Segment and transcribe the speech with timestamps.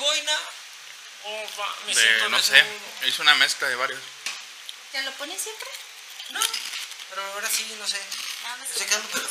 [0.00, 0.32] boina?
[1.58, 3.06] Va, me siento De, no sé, desnudo.
[3.06, 4.00] hice una mezcla de varios.
[4.92, 5.68] ¿Te lo pones siempre?
[6.30, 6.40] No,
[7.10, 8.00] pero ahora sí, no sé.
[8.42, 8.86] No, no Estoy sé.
[8.86, 9.28] quedando pedo.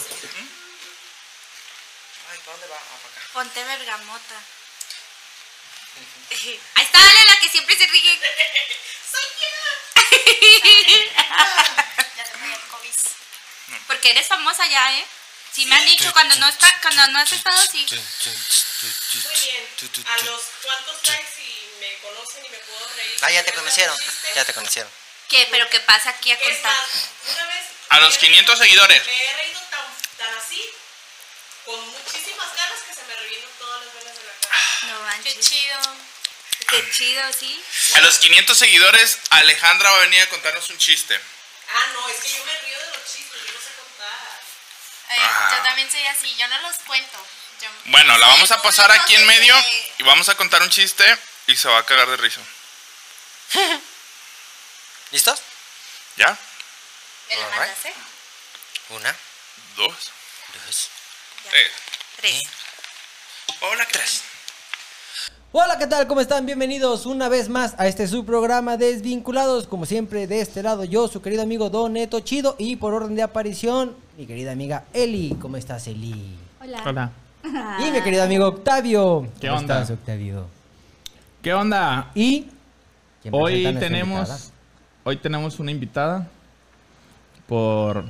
[2.31, 2.77] Ay, ¿para dónde va?
[2.77, 3.21] Ah, para acá.
[3.33, 4.35] Ponte bergamota.
[6.75, 8.19] Ahí está, dale la que siempre se ríe.
[12.15, 12.93] Ya se me dio el COVID.
[13.87, 15.05] Porque eres famosa ya, ¿eh?
[15.53, 17.85] Sí me han dicho cuando no está, cuando no has estado sí.
[17.89, 19.67] Muy bien.
[20.05, 23.08] A los cuantos likes y me conocen y me puedo reír.
[23.21, 23.97] Ah, ya te conocieron.
[24.35, 24.91] Ya te conocieron.
[25.27, 25.47] ¿Qué?
[25.51, 26.71] Pero qué pasa aquí a contar.
[26.71, 26.89] más,
[27.31, 29.05] una vez A los me he 500 reído- seguidores.
[29.05, 29.85] Me he reído tan,
[30.17, 30.63] tan así,
[31.65, 34.59] con muchísimas ganas que se me revientan todas las venas de la cara.
[34.83, 35.33] No manches.
[35.35, 35.79] Qué chido.
[36.69, 37.63] Qué chido, sí.
[37.95, 41.19] A los 500 seguidores, Alejandra va a venir a contarnos un chiste.
[41.71, 45.57] Ah, no, es que yo me río de los chistes, yo no sé contar.
[45.57, 47.25] Yo también soy así, yo no los cuento.
[47.61, 50.69] Yo- Bueno, la vamos a pasar aquí en medio se- y vamos a contar un
[50.69, 52.39] chiste y se va a cagar de risa.
[55.11, 55.39] ¿Listos?
[56.17, 56.27] ¿Ya?
[56.27, 57.59] ¿Me Alright.
[57.59, 57.93] mandas, eh?
[58.95, 59.15] Una,
[59.75, 60.11] Dos,
[60.53, 60.89] dos.
[61.45, 61.49] Ya.
[61.51, 61.71] tres.
[62.19, 62.43] Tres.
[63.61, 64.23] Hola, tres.
[65.51, 66.05] Hola, ¿qué tal?
[66.07, 66.45] ¿Cómo están?
[66.45, 69.65] Bienvenidos una vez más a este su programa Desvinculados.
[69.67, 72.55] Como siempre, de este lado yo, su querido amigo Don Neto Chido.
[72.59, 75.35] Y por orden de aparición, mi querida amiga Eli.
[75.41, 76.37] ¿Cómo estás, Eli?
[76.61, 76.83] Hola.
[76.85, 77.11] Hola.
[77.79, 79.27] Y mi querido amigo Octavio.
[79.41, 79.81] ¿Qué ¿Cómo onda?
[79.81, 80.47] estás, Octavio?
[81.41, 82.11] ¿Qué onda?
[82.13, 82.47] Y...
[83.23, 84.58] ¿quién Hoy tenemos invitada?
[85.03, 86.27] Hoy tenemos una invitada
[87.47, 88.05] por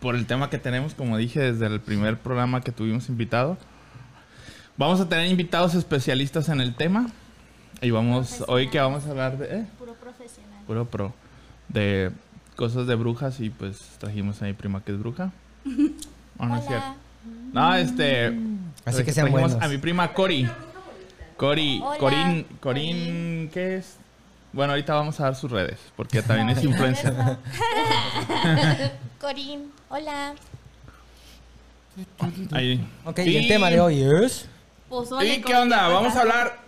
[0.00, 3.56] por el tema que tenemos, como dije desde el primer programa que tuvimos invitado.
[4.76, 7.08] Vamos a tener invitados especialistas en el tema
[7.80, 10.62] y vamos hoy que vamos a hablar de eh, Puro profesional.
[10.66, 11.14] puro pro
[11.68, 12.12] de
[12.56, 15.32] cosas de brujas y pues trajimos a mi prima que es bruja.
[16.38, 16.94] ¿O no es cierto?
[17.52, 18.38] No, este.
[18.84, 19.54] Así que sean buenos.
[19.54, 20.48] A mi prima Cori.
[21.36, 23.96] Cori, Hola, Corín, Corín, ¿qué es?
[24.56, 27.12] Bueno, ahorita vamos a dar sus redes, porque también es influencer.
[29.20, 30.34] Corín, hola.
[32.52, 32.88] Ahí.
[33.04, 34.48] Ok, y el tema de hoy es...
[34.88, 35.88] Pozole ¿Y con qué onda?
[35.88, 36.58] Vamos a hablar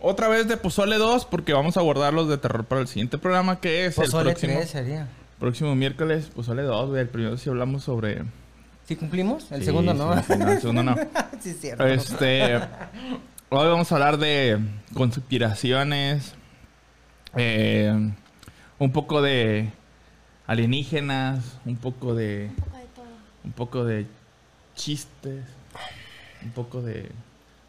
[0.00, 3.18] otra vez de Pozole 2, porque vamos a abordar los de terror para el siguiente
[3.18, 5.08] programa, que es Pozole el próximo, 3 sería.
[5.38, 6.30] próximo miércoles.
[6.34, 7.02] Pozole 2, güey.
[7.02, 8.22] El primero sí hablamos sobre.
[8.88, 9.52] ¿Sí cumplimos?
[9.52, 10.20] El Sí, segundo no.
[10.22, 10.96] sí, no, el segundo no.
[11.40, 11.86] sí, es cierto.
[11.86, 12.56] Este.
[13.48, 14.58] Hoy vamos a hablar de
[14.94, 16.34] conspiraciones.
[17.36, 18.12] Eh,
[18.78, 19.70] un poco de
[20.46, 21.58] alienígenas.
[21.64, 22.50] Un poco de.
[22.50, 23.04] Un poco de todo.
[23.44, 24.06] Un poco de
[24.74, 25.44] chistes.
[26.42, 27.10] Un poco de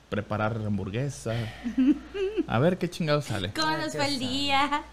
[0.10, 1.34] preparar hamburguesa.
[2.48, 3.52] A ver qué chingado sale.
[3.54, 4.84] ¿Cómo nos fue el día?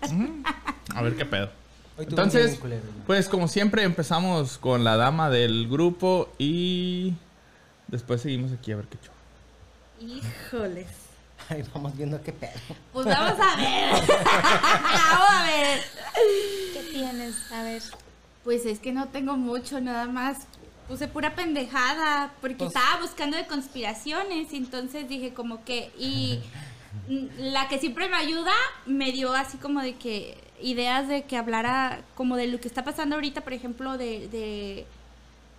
[0.94, 1.50] A ver qué pedo.
[1.96, 2.60] Entonces,
[3.06, 7.14] pues como siempre empezamos con la dama del grupo y
[7.86, 9.14] después seguimos aquí a ver qué show.
[10.00, 11.03] Híjoles.
[11.48, 12.52] Ay, vamos viendo qué pedo.
[12.92, 13.90] Pues vamos a ver.
[14.22, 15.80] vamos a ver.
[16.72, 17.52] ¿Qué tienes?
[17.52, 17.82] A ver.
[18.44, 20.46] Pues es que no tengo mucho, nada más.
[20.88, 26.40] Puse pura pendejada, porque Pues- estaba buscando de conspiraciones, y entonces dije como que, y
[27.38, 28.52] la que siempre me ayuda
[28.86, 32.84] me dio así como de que ideas de que hablara como de lo que está
[32.84, 34.86] pasando ahorita, por ejemplo, de, de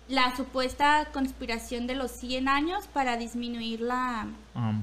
[0.08, 4.82] la supuesta conspiración de los 100 años para disminuir la Um,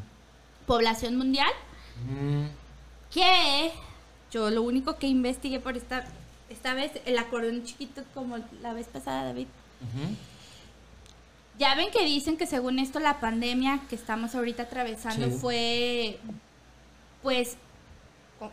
[0.66, 1.52] población mundial.
[2.10, 2.46] Mm,
[3.14, 3.72] que
[4.32, 6.06] yo lo único que investigué por esta
[6.50, 9.48] esta vez el acordeón chiquito como la vez pasada David
[11.60, 15.38] ya ven que dicen que según esto la pandemia que estamos ahorita atravesando Sí.
[15.40, 16.20] fue
[17.22, 17.58] pues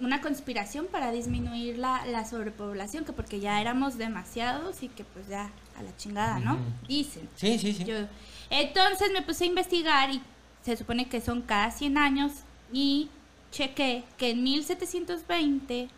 [0.01, 5.27] una conspiración para disminuir la, la sobrepoblación que porque ya éramos demasiados y que pues
[5.29, 7.85] ya a la chingada no dicen Sí, sí, sí.
[7.85, 8.07] yo-
[8.51, 10.23] entonces me puse a investigar y
[10.65, 12.33] se supone que son cada 100 años
[12.73, 13.09] y
[13.53, 15.89] chequé que en 1720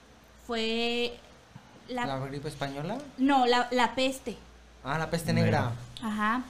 [0.47, 1.15] fue
[1.89, 2.99] la, ¿La gripe española?
[3.19, 4.37] no la, la peste,
[4.85, 5.73] Ah, la peste negra.
[6.03, 6.43] ajá.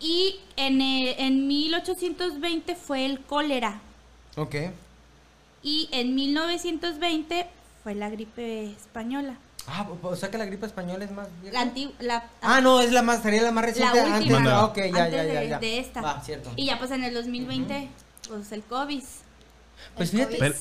[0.00, 3.80] Y en, en 1820 fue el cólera
[4.36, 4.54] Ok.
[5.62, 7.46] y en 1920
[7.82, 9.34] fue la gripe española.
[9.68, 11.54] Ah, o- sea que la gripe española es más vieja.
[11.54, 14.30] La antigua, la, Ah, no, es la más, sería la más reciente la antes.
[14.32, 15.58] última, Ah, ok, ya, antes ya, de, ya, ya.
[15.58, 16.00] de esta.
[16.04, 16.50] Ah, cierto.
[16.56, 17.88] Y ya pues en el 2020
[18.28, 19.02] pues el COVID.
[19.96, 20.36] Pues fíjate.
[20.38, 20.54] pero,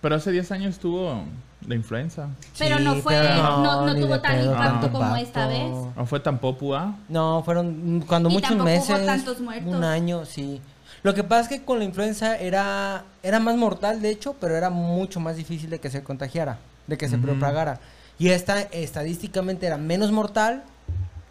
[0.00, 1.22] pero hace 10 años tuvo
[1.66, 2.28] la influenza.
[2.58, 5.26] Pero Sí, no fue, pero no, no tuvo tan pedo impacto tanto como impacto.
[5.26, 5.70] esta vez.
[5.96, 6.88] No fue tan popular.
[7.08, 9.06] No, fueron cuando Y muchos tampoco hubo meses.
[9.06, 9.74] tantos muertos.
[9.74, 10.60] Un año, sí.
[11.02, 14.56] Lo que pasa es que con la influenza era, era más mortal, de hecho, pero
[14.56, 17.80] era mucho más difícil de que se contagiara, de que se propagara.
[18.18, 20.62] Y esta estadísticamente era menos mortal,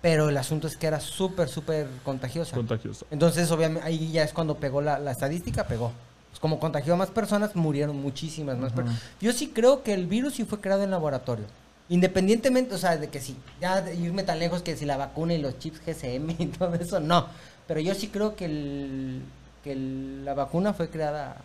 [0.02, 2.56] pero el asunto es que era súper, súper contagiosa.
[2.56, 3.08] Contagioso.
[3.10, 5.92] Entonces, obviamente, ahí ya es cuando pegó la, la estadística, pegó.
[6.30, 9.02] Pues como contagió a más personas, murieron muchísimas más personas.
[9.20, 11.46] Yo sí creo que el virus sí fue creado en laboratorio.
[11.90, 15.34] Independientemente, o sea, de que sí, ya de irme tan lejos que si la vacuna
[15.34, 17.28] y los chips GSM y todo eso, no.
[17.68, 19.22] Pero yo sí creo que, el,
[19.64, 21.38] que el- la vacuna fue creada...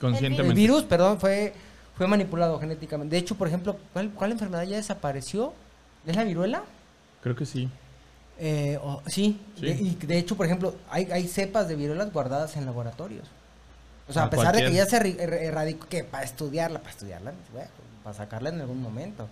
[0.00, 0.48] Conscientemente.
[0.50, 1.52] el virus, perdón, fue,
[1.96, 3.14] fue manipulado genéticamente.
[3.16, 5.52] De hecho, por ejemplo, ¿cuál, cuál enfermedad ya desapareció?
[6.06, 6.62] ¿Es la viruela?
[7.22, 7.68] Creo que sí.
[8.38, 9.62] Eh, o- sí, Sí.
[9.66, 13.26] De, y de hecho, por ejemplo, hay, hay cepas de viruelas guardadas en laboratorios.
[14.08, 16.90] O sea, a, A pesar de que ya se er- erradicó, que para estudiarla, para
[16.92, 17.68] estudiarla, bueno,
[18.04, 19.28] para sacarla en algún momento.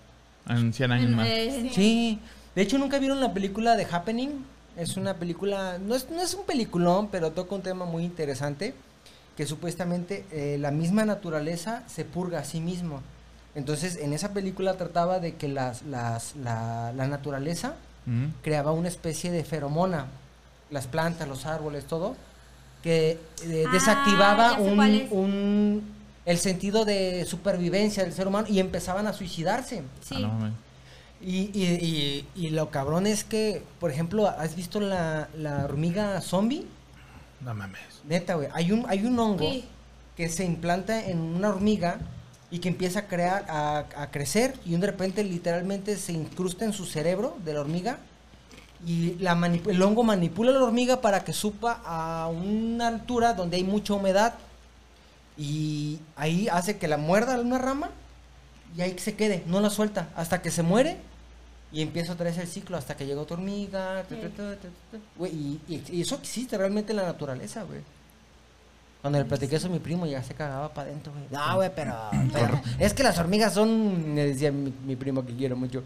[0.49, 1.29] En 100 años más.
[1.75, 2.19] Sí.
[2.55, 4.45] De hecho, ¿nunca vieron la película de Happening?
[4.77, 8.75] Es una película, no es, no es un peliculón, pero toca un tema muy interesante,
[9.37, 13.01] que supuestamente eh, la misma naturaleza se purga a sí mismo.
[13.55, 17.75] Entonces, en esa película trataba de que las, las, la, la naturaleza
[18.07, 18.27] Mm.
[18.43, 20.05] creaba una especie de feromona,
[20.71, 22.17] las plantas, los árboles, todo,
[22.83, 24.79] que eh, Ah, desactivaba un,
[25.11, 25.83] un-
[26.27, 29.83] el sentido de supervivencia del ser humano y empezaban a suicidarse.
[30.03, 30.17] sí.
[30.19, 30.51] Ah, no.
[31.23, 36.21] Y, y, y, y lo cabrón es que, por ejemplo, ¿has visto la, la hormiga
[36.21, 36.67] zombie?
[37.45, 37.81] No mames.
[38.05, 38.49] Neta, güey.
[38.55, 39.65] Hay un, hay un hongo Sí.
[40.17, 41.99] que se implanta en una hormiga
[42.51, 46.73] y que empieza a crear, a, a crecer y de repente literalmente se incrusta en
[46.73, 47.99] su cerebro de la hormiga
[48.87, 49.33] y la
[49.67, 53.95] el hongo manipula a la hormiga para que supa a una altura donde hay mucha
[53.95, 54.35] humedad
[55.37, 57.91] y ahí hace que la muerda una rama
[58.77, 60.99] y ahí se quede, no la suelta hasta que se muere
[61.75, 64.03] y empieza otra vez el ciclo hasta que llega otra hormiga.
[64.09, 64.99] ta, ta, ta, ta, ta.
[65.17, 67.81] Güey, y, y- y eso existe realmente en la naturaleza, güey.
[69.03, 71.25] Cuando le platiqué eso a mi primo, ya se cagaba para adentro, güey.
[71.31, 71.95] No, güey, pero,
[72.33, 75.83] pero es que las hormigas son, me decía mi, mi primo que quiero mucho,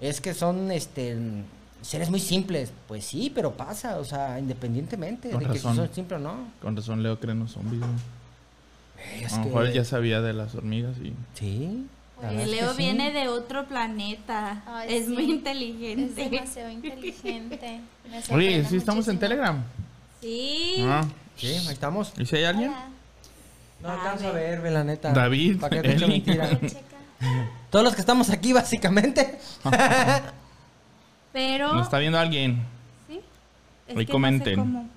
[0.00, 1.14] es que son, este,
[1.82, 2.72] seres muy simples.
[2.88, 5.76] Pues sí, pero pasa, o sea, independientemente Con de que si razón.
[5.86, 6.36] son simples o no.
[6.62, 7.80] Con razón Leo cree en los zombies.
[7.80, 7.92] güey.
[9.24, 11.12] Es a lo que- mejor ya sabía de las hormigas y...
[11.34, 11.86] Sí.
[12.30, 12.78] Es Leo sí.
[12.78, 14.62] viene de otro planeta.
[14.66, 15.12] Ay, es sí.
[15.12, 16.28] muy Es inteligente.
[16.30, 17.80] demasiado inteligente.
[18.10, 19.18] Me Oye, ¿sí estamos en muchísimo.
[19.20, 19.62] Telegram?
[20.20, 20.76] Sí.
[20.80, 21.04] Ah.
[21.36, 22.12] Sí, ahí estamos.
[22.18, 22.70] ¿Y si hay alguien?
[22.70, 22.88] Hola.
[23.82, 25.12] No alcanzo a ver, ve la neta.
[25.12, 26.44] David, ¿Para qué te echo mentira?
[27.20, 27.48] A.
[27.70, 29.38] Todos los que estamos aquí, básicamente.
[31.32, 31.72] Pero.
[31.72, 32.62] ¿Nos está viendo alguien?
[33.08, 33.20] Sí.
[33.88, 34.56] Es Ahí que comenten.
[34.56, 34.88] No sé cómo.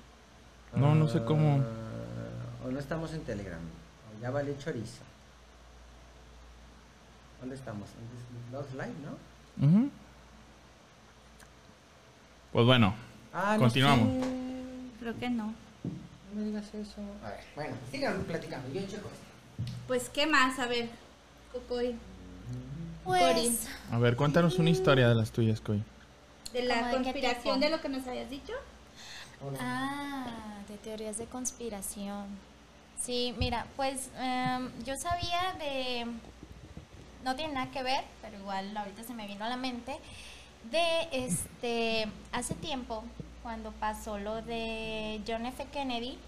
[0.74, 1.60] No, no sé cómo.
[1.62, 3.58] Ah, O no estamos en Telegram.
[3.58, 5.02] O ya vale chorizo.
[7.40, 7.88] ¿Dónde estamos?
[7.90, 9.66] En Dos Live, ¿no?
[9.66, 9.90] Ujú.
[12.52, 12.94] Pues bueno,
[13.32, 14.24] Ah, no Continuamos.
[14.24, 14.30] sé.
[15.00, 15.46] Creo que no.
[16.32, 17.00] No me digas eso.
[17.22, 18.68] A ver, bueno, sigan platicando.
[18.72, 19.70] Yo checo esto.
[19.86, 20.58] Pues, ¿qué más?
[20.58, 20.88] A ver.
[21.52, 21.94] Cocoy.
[23.04, 25.82] Pues, a ver, cuéntanos una historia de las tuyas, Coy.
[26.52, 28.52] De la ¿Cómo de qué conspiración de lo que nos habías dicho.
[29.60, 30.26] ah,
[30.68, 32.24] de teorías de conspiración.
[33.00, 36.06] Sí, mira, pues em, yo sabía de,
[37.26, 39.98] no tiene nada que ver, pero igual ahorita se me vino a la mente,
[40.70, 43.04] de este, hace tiempo,
[43.42, 45.66] cuando pasó lo de John F.
[45.72, 46.18] Kennedy,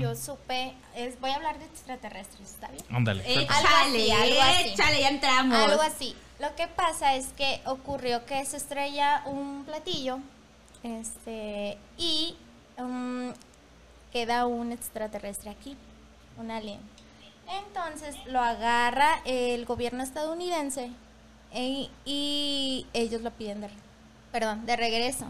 [0.00, 2.84] yo supe, es, voy a hablar de extraterrestres, ¿está bien?
[2.90, 3.24] Ándale.
[3.48, 4.68] Algo así.
[4.70, 5.56] échale, ya entramos.
[5.56, 6.14] Algo así.
[6.38, 10.18] Lo que pasa es que ocurrió que se estrella un platillo
[10.82, 12.36] este, y
[12.78, 13.32] um,
[14.12, 15.76] queda un extraterrestre aquí,
[16.36, 16.80] un alien.
[17.66, 20.90] Entonces lo agarra el gobierno estadounidense
[21.52, 23.68] e- y ellos lo piden de,
[24.32, 25.26] perdón, de regreso.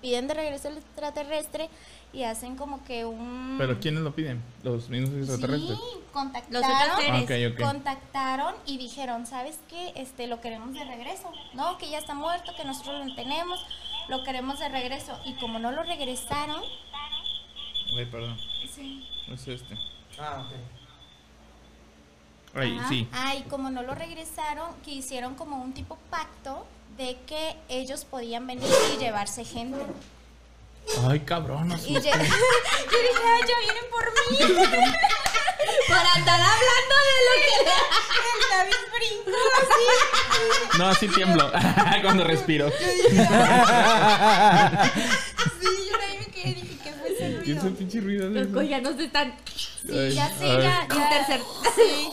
[0.00, 1.68] Piden de regreso el extraterrestre
[2.12, 3.56] y hacen como que un...
[3.58, 4.40] ¿Pero quiénes lo piden?
[4.62, 5.76] ¿Los mismos extraterrestres?
[5.76, 6.90] Sí, Los contactaron.
[6.92, 7.50] otros seres.
[7.50, 7.64] Ok, ok.
[7.66, 9.92] Contactaron y dijeron, ¿sabes qué?
[9.96, 11.30] Este, lo queremos de regreso.
[11.54, 13.60] No, que ya está muerto, que nosotros lo tenemos,
[14.08, 15.18] lo queremos de regreso.
[15.26, 16.62] Y como no lo regresaron,
[17.98, 18.38] Ay, perdón.
[18.72, 19.04] sí.
[19.32, 19.74] Es este.
[20.18, 20.77] Ah, ok.
[22.54, 22.88] Ay, Ajá.
[22.88, 23.08] sí.
[23.12, 28.04] Ah, y como no lo regresaron, que hicieron como un tipo pacto de que ellos
[28.04, 29.78] podían venir y llevarse gente.
[31.06, 31.70] Ay, cabrón.
[31.86, 34.38] Y lle- yo dije, "Ay, ya vienen por mí.
[35.88, 37.50] Por andar hablando de lo que.
[38.28, 40.78] El David brincó así.
[40.78, 41.50] No, así tiemblo
[42.02, 42.70] cuando respiro.
[42.70, 42.76] Sí,
[45.90, 47.66] yo ahí me quedé dije, ¿qué fue ese ¿Qué es ruido?
[47.66, 48.70] el pinche ruido de Coco eso?
[48.70, 49.34] ya nos están.
[49.54, 50.62] Sí, ya sé, Ay.
[50.62, 51.10] ya, ya.
[51.10, 51.42] Tercer-
[51.74, 52.08] Sí.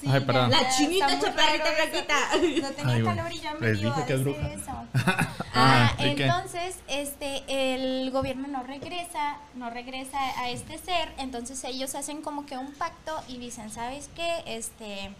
[0.00, 0.50] Sí, Ay, ya, perdón.
[0.50, 2.14] La chinita chaparrita blanquita.
[2.62, 3.16] No tenía Ay, bueno.
[3.22, 4.54] calor y ya me Les dije que es decir bruja.
[4.54, 4.72] eso.
[5.60, 11.96] Ah, Ah, entonces, este, el gobierno no regresa, no regresa a este ser, entonces ellos
[11.96, 14.42] hacen como que un pacto y dicen, ¿sabes qué?
[14.46, 15.10] Este,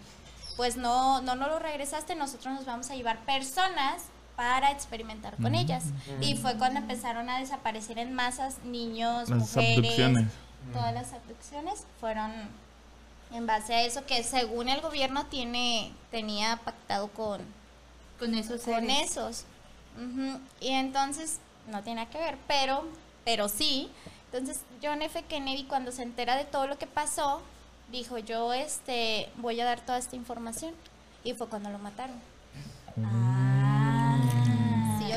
[0.55, 4.03] pues no, no, no lo regresaste, nosotros nos vamos a llevar personas
[4.37, 5.83] para experimentar con ellas.
[6.21, 10.27] Y fue cuando empezaron a desaparecer en masas niños, Las mujeres, abducciones.
[10.71, 12.31] todas las abducciones fueron
[13.31, 17.41] en base a eso que según el gobierno tiene tenía pactado con
[18.17, 19.45] Con esos con esos.
[20.59, 22.85] Y entonces, no tiene nada que ver, pero,
[23.25, 23.91] pero sí.
[24.31, 25.23] Entonces, John F.
[25.23, 27.41] Kennedy, cuando se entera de todo lo que pasó,
[27.91, 30.73] dijo, yo este, voy a dar toda esta información.
[31.23, 32.15] Y fue cuando lo mataron.
[32.95, 33.01] Sí,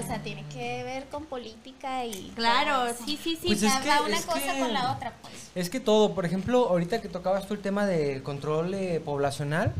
[0.05, 2.33] o sea, tiene que ver con política y...
[2.35, 3.47] Claro, sí, sí, sí.
[3.49, 5.35] Pues O sea, es que- va una cosa que- con la otra, pues.
[5.55, 9.73] Es que todo, por ejemplo, ahorita que tocabas tú el tema del control eh, poblacional,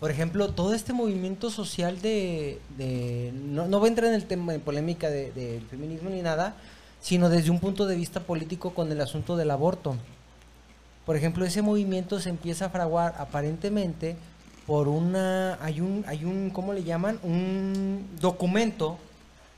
[0.00, 2.60] por ejemplo, todo este movimiento social de...
[2.76, 6.22] de- no, no voy a entrar en el tema de polémica de- del feminismo ni
[6.22, 6.54] nada,
[7.00, 9.96] sino desde un punto de vista político con el asunto del aborto.
[11.06, 14.16] Por ejemplo, ese movimiento se empieza a fraguar aparentemente
[14.72, 15.62] por una...
[15.62, 17.20] Hay un, hay un ¿cómo le llaman?
[17.22, 18.96] Un documento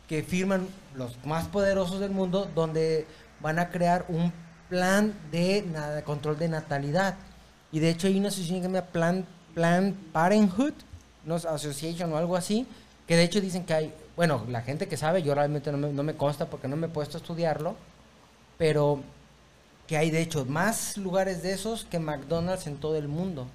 [0.08, 0.66] que firman
[0.96, 3.06] los más poderosos del mundo donde
[3.38, 4.32] van a crear un
[4.68, 7.14] plan de control de natalidad.
[7.70, 10.74] Y de hecho hay una asociación que se llama Plan, plan Parenthood,
[11.24, 12.66] no Association o algo así,
[13.06, 15.92] que de hecho dicen que hay, bueno, la gente que sabe, yo realmente no me,
[15.92, 17.76] no me consta porque no me he puesto a estudiarlo,
[18.58, 19.00] pero
[19.86, 23.46] que hay de hecho más lugares de esos que McDonald's en todo el mundo.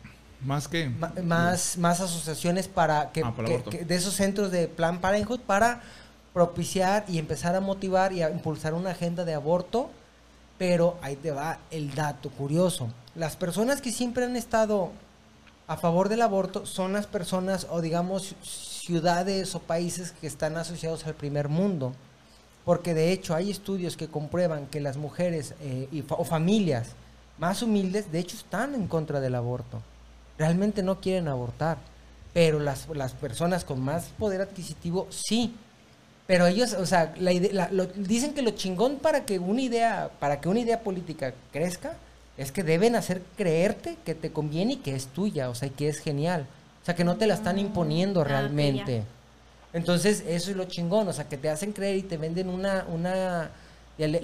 [0.43, 0.89] Más que.
[0.89, 5.41] Ma- más, más asociaciones para que, Ah, que- que- de esos centros de Plan Parenthood
[5.41, 5.81] para
[6.33, 9.89] propiciar y empezar a motivar y a impulsar una agenda de aborto.
[10.57, 12.89] Pero ahí te va el dato curioso.
[13.15, 14.91] Las personas que siempre han estado
[15.67, 21.05] a favor del aborto son las personas o digamos ciudades o países que están asociados
[21.05, 21.93] al primer mundo.
[22.65, 26.89] Porque de hecho hay estudios que comprueban que las mujeres eh, y fa- o familias
[27.37, 29.81] más humildes, de hecho, están en contra del aborto.
[30.39, 31.77] Realmente no quieren abortar.
[32.33, 35.55] Pero las, las personas con más poder adquisitivo, sí.
[36.27, 39.61] Pero ellos, o sea, la ide- la- lo- dicen que lo chingón para que una
[39.61, 41.93] idea, para que una idea política crezca,
[42.37, 45.71] es que deben hacer creerte que te conviene y que es tuya, o sea, y
[45.71, 46.45] que es genial.
[46.81, 48.29] O sea, que no te la están imponiendo Ah, ya.
[48.29, 49.03] realmente.
[49.73, 52.85] Entonces, eso es lo chingón, o sea, que te hacen creer y te venden una,
[52.89, 53.49] una,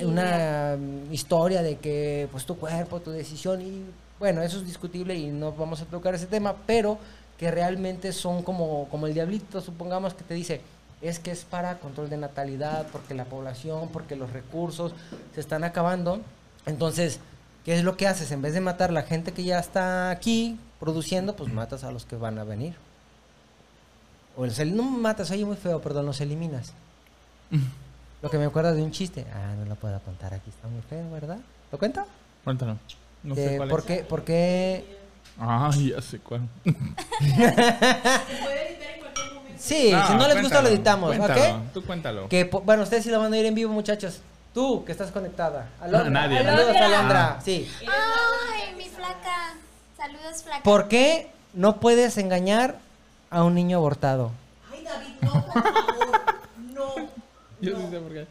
[0.05, 0.77] una
[1.11, 3.83] historia de que, pues, tu cuerpo, tu decisión, y
[4.19, 6.97] bueno, eso es discutible y no vamos a tocar ese tema, pero
[7.37, 10.61] que realmente son como, como el diablito, supongamos que te dice,
[11.01, 14.93] es que es para control de natalidad, porque la población, porque los recursos
[15.33, 16.21] se están acabando.
[16.65, 17.19] Entonces,
[17.65, 18.31] ¿qué es lo que haces?
[18.31, 21.91] En vez de matar a la gente que ya está aquí produciendo, pues matas a
[21.91, 22.75] los que van a venir.
[24.37, 26.73] O el- no matas, oye muy feo, perdón, los eliminas.
[28.21, 29.25] Lo que me acuerda de un chiste.
[29.35, 31.37] Ah, no lo puedo contar aquí, está muy feo, ¿verdad?
[31.71, 32.03] ¿Lo cuento?
[32.43, 32.77] Cuéntalo.
[33.25, 33.85] No Eh, sé cuál ¿por, es.
[33.85, 34.97] qué, ¿Por qué?
[35.39, 36.41] Ah, ya sé cuál.
[36.63, 39.57] Se puede editar en cualquier momento.
[39.57, 41.61] Sí, si no les gusta lo editamos, cuéntalo, ¿ok?
[41.73, 42.29] Tú cuéntalo.
[42.29, 44.21] Que, bueno, ustedes sí lo van a ir en vivo, muchachos.
[44.53, 45.67] Tú, que estás conectada.
[45.81, 46.09] Alondra.
[46.27, 46.37] Nadie.
[46.43, 46.85] Saludos, Alondra.
[46.97, 47.35] Alondra.
[47.37, 47.41] Ah.
[47.43, 47.67] Sí.
[47.81, 49.55] Ay, mi flaca.
[49.97, 50.63] Saludos, flaca.
[50.63, 52.77] ¿Por qué no puedes engañar
[53.29, 54.31] a un niño abortado?
[54.71, 56.35] Ay, David, no, por favor.
[56.73, 56.95] No.
[57.61, 58.27] Yo sí sé por qué.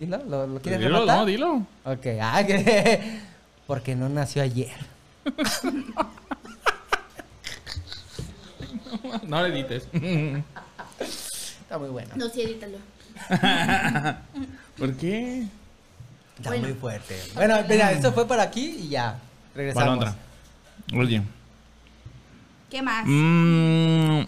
[0.00, 1.18] Dilo, ¿lo, lo quieres Dilo, rematar?
[1.20, 1.54] no, dilo.
[1.84, 3.20] Ok, ah, que-
[3.66, 4.72] porque no nació ayer.
[9.24, 9.86] No le edites.
[11.60, 12.10] Está muy bueno.
[12.16, 12.78] No, sí, edítalo.
[14.78, 15.46] ¿Por qué?
[16.36, 17.16] Está muy fuerte.
[17.34, 19.18] Bueno, mira, esto fue para aquí y ya.
[19.54, 19.98] Regresamos.
[19.98, 20.16] Balondra.
[20.96, 21.22] Oye.
[22.70, 23.04] ¿Qué más?
[23.06, 24.22] Mm,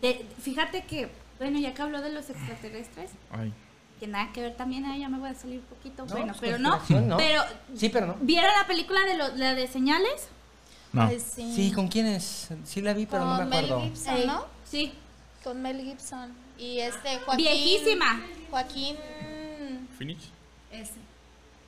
[0.00, 3.52] De- fíjate que, bueno, ya que habló de los extraterrestres, ay.
[4.00, 6.04] Que nada que ver también, ah, ya me voy a salir un poquito.
[6.04, 7.16] No, bueno, pues, pero no, ¿no?
[7.16, 7.42] Pero,
[7.76, 8.16] Sí, pero no.
[8.20, 10.28] ¿vieron la película de lo- la de señales?
[10.92, 11.08] No.
[11.08, 11.52] Pues sí.
[11.54, 12.48] Sí, ¿con quién es?
[12.64, 13.82] Sí la vi, pero no me Con Mel acuerdo.
[13.84, 14.46] Gibson, Eh, ¿no?
[14.68, 14.92] Sí,
[15.42, 16.32] Con Mel Gibson.
[16.58, 17.44] Y este Joaquín.
[17.44, 18.22] viejísima.
[18.50, 18.96] Joaquín.
[19.98, 20.30] Finish.
[20.70, 20.92] Ese.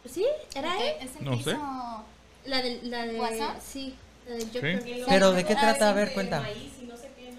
[0.07, 0.25] ¿Sí?
[0.55, 0.95] ¿Era él?
[1.01, 1.51] Es el No que sé.
[1.51, 2.05] hizo-
[2.47, 3.55] La de, la de, ¿Guasón?
[3.61, 3.95] sí,
[4.29, 4.83] la de Joker.
[4.83, 5.03] Sí.
[5.09, 5.91] Pero ¿de qué Ah, trata?
[5.91, 6.45] A ver, cuenta.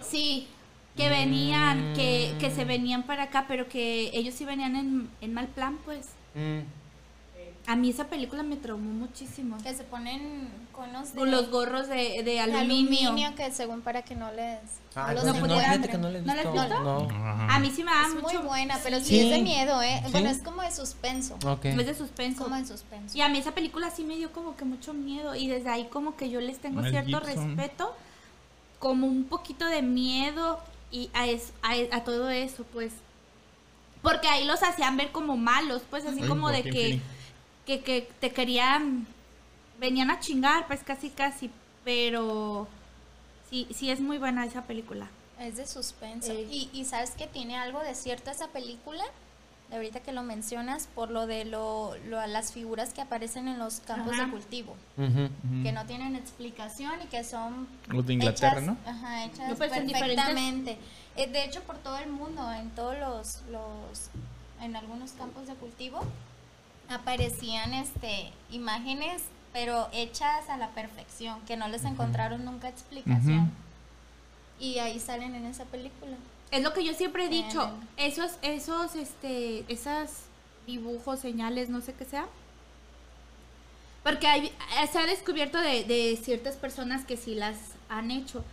[0.08, 0.48] Sí,
[0.98, 5.34] que venían, que, que se venían para acá, pero que ellos sí venían en, en
[5.34, 6.08] mal plan, pues.
[6.36, 6.60] Mm.
[7.70, 9.58] A mí esa película me traumó muchísimo.
[9.62, 13.10] Que se ponen conos de Con los gorros de, de de aluminio.
[13.10, 14.60] aluminio que según para que no les.
[14.96, 15.40] Ah, no los no, que
[15.98, 17.08] no he ¿No.
[17.50, 18.40] A mí sí me da Es mucho.
[18.40, 19.20] muy buena, pero sí, Sí.
[19.20, 20.02] es de miedo, ¿eh?
[20.06, 20.12] Sí.
[20.14, 21.36] Bueno, es como de suspenso.
[21.46, 21.66] Ok.
[21.66, 22.46] Es de suspenso.
[22.46, 23.18] Como de suspenso.
[23.18, 25.88] Y a mí esa película sí me dio como que mucho miedo y desde ahí
[25.92, 27.58] como que yo les tengo Mel cierto Gibson.
[27.58, 27.94] respeto,
[28.80, 30.60] como un poquito de miedo
[30.92, 32.94] y a, es- a, a todo eso, pues.
[34.02, 37.00] Porque ahí los hacían ver como malos, pues así Ay, como de que,
[37.66, 39.08] que, que te querían,
[39.80, 41.50] venían a chingar, pues casi casi,
[41.84, 42.68] pero
[43.50, 45.08] sí, sí es muy buena esa película.
[45.40, 46.32] Es de suspenso.
[46.32, 46.70] Ey.
[46.74, 49.04] Y, y sabes que tiene algo de cierto esa película,
[49.72, 53.80] ahorita que lo mencionas, por lo de lo, lo- las figuras que aparecen en los
[53.82, 54.26] campos Ajá.
[54.26, 58.78] de cultivo, que no tienen explicación y que son Los de Inglaterra, hechas, ¿no?
[58.86, 60.78] Ajá, hechas No, pues, perfectamente.
[61.18, 64.10] Eh, de hecho, por todo el mundo, en todos los, los,
[64.62, 66.00] en algunos campos de cultivo,
[66.90, 73.52] aparecían este imágenes, pero hechas a la perfección, que no les encontraron nunca explicación.
[74.60, 76.16] Y ahí salen en esa película.
[76.52, 77.62] Es lo que yo siempre he dicho.
[77.98, 80.24] Esos, esos, este, esas
[80.66, 82.26] dibujos, señales, no sé qué sea.
[84.04, 87.58] Porque hay- eh, se ha descubierto de, de ciertas personas que sí las
[87.90, 88.44] han hecho.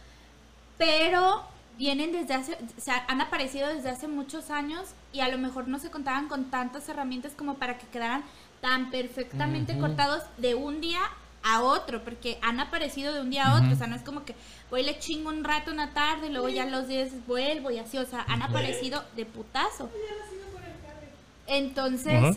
[0.79, 1.45] Pero
[1.79, 5.69] vienen desde hace, o sea, han aparecido desde hace muchos años y a lo mejor
[5.69, 8.25] no se contaban con tantas herramientas como para que quedaran
[8.61, 11.01] tan perfectamente cortados de un día
[11.45, 14.25] a otro, porque han aparecido de un día a otro, o sea, no es como
[14.25, 14.35] que
[14.71, 17.99] voy le chingo un rato una tarde y luego ya los días vuelvo y así,
[17.99, 19.91] o sea, han aparecido de putazo.
[21.47, 22.33] Entonces, Ajá.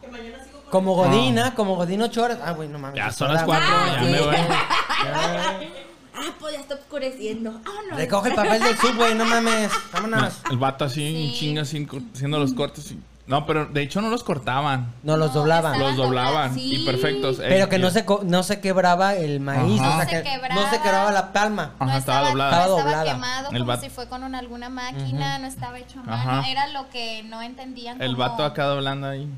[0.00, 2.38] Que mañana sigo con Como Godina, como Godín ocho horas.
[2.44, 2.96] Ah, güey, no mames.
[2.96, 4.10] Ya son las cuatro, Ah, ya sí.
[4.10, 4.34] me voy.
[6.14, 7.52] ah, pues ya está oscureciendo.
[7.64, 7.96] Vámonos.
[7.96, 9.70] Recoge el papel del sub, güey, no mames.
[9.92, 10.34] Vámonos.
[10.50, 11.36] El vato así, Sí.
[11.38, 12.90] chinga, haciendo los cortes.
[12.90, 14.92] y- No, pero de hecho no los cortaban.
[15.04, 15.78] No, los doblaban.
[15.78, 16.54] Los doblaban.
[16.54, 16.82] Sí.
[16.82, 17.38] Y perfectos.
[17.38, 19.80] Eh, Pero que no se, co- no se quebraba el maíz.
[19.80, 19.90] Ajá.
[19.90, 20.54] O sea, No se que quebraba.
[20.60, 21.72] no se quebraba la palma.
[21.78, 22.50] Ajá, no estaba doblada.
[22.50, 23.12] no Estaba estaba doblada.
[23.14, 26.12] quemado El como vato- si fue con una, alguna máquina, no estaba hecho a mano.
[26.40, 26.50] Ajá.
[26.50, 28.02] Era lo que no entendían.
[28.02, 29.28] El como- vato acá doblando ahí.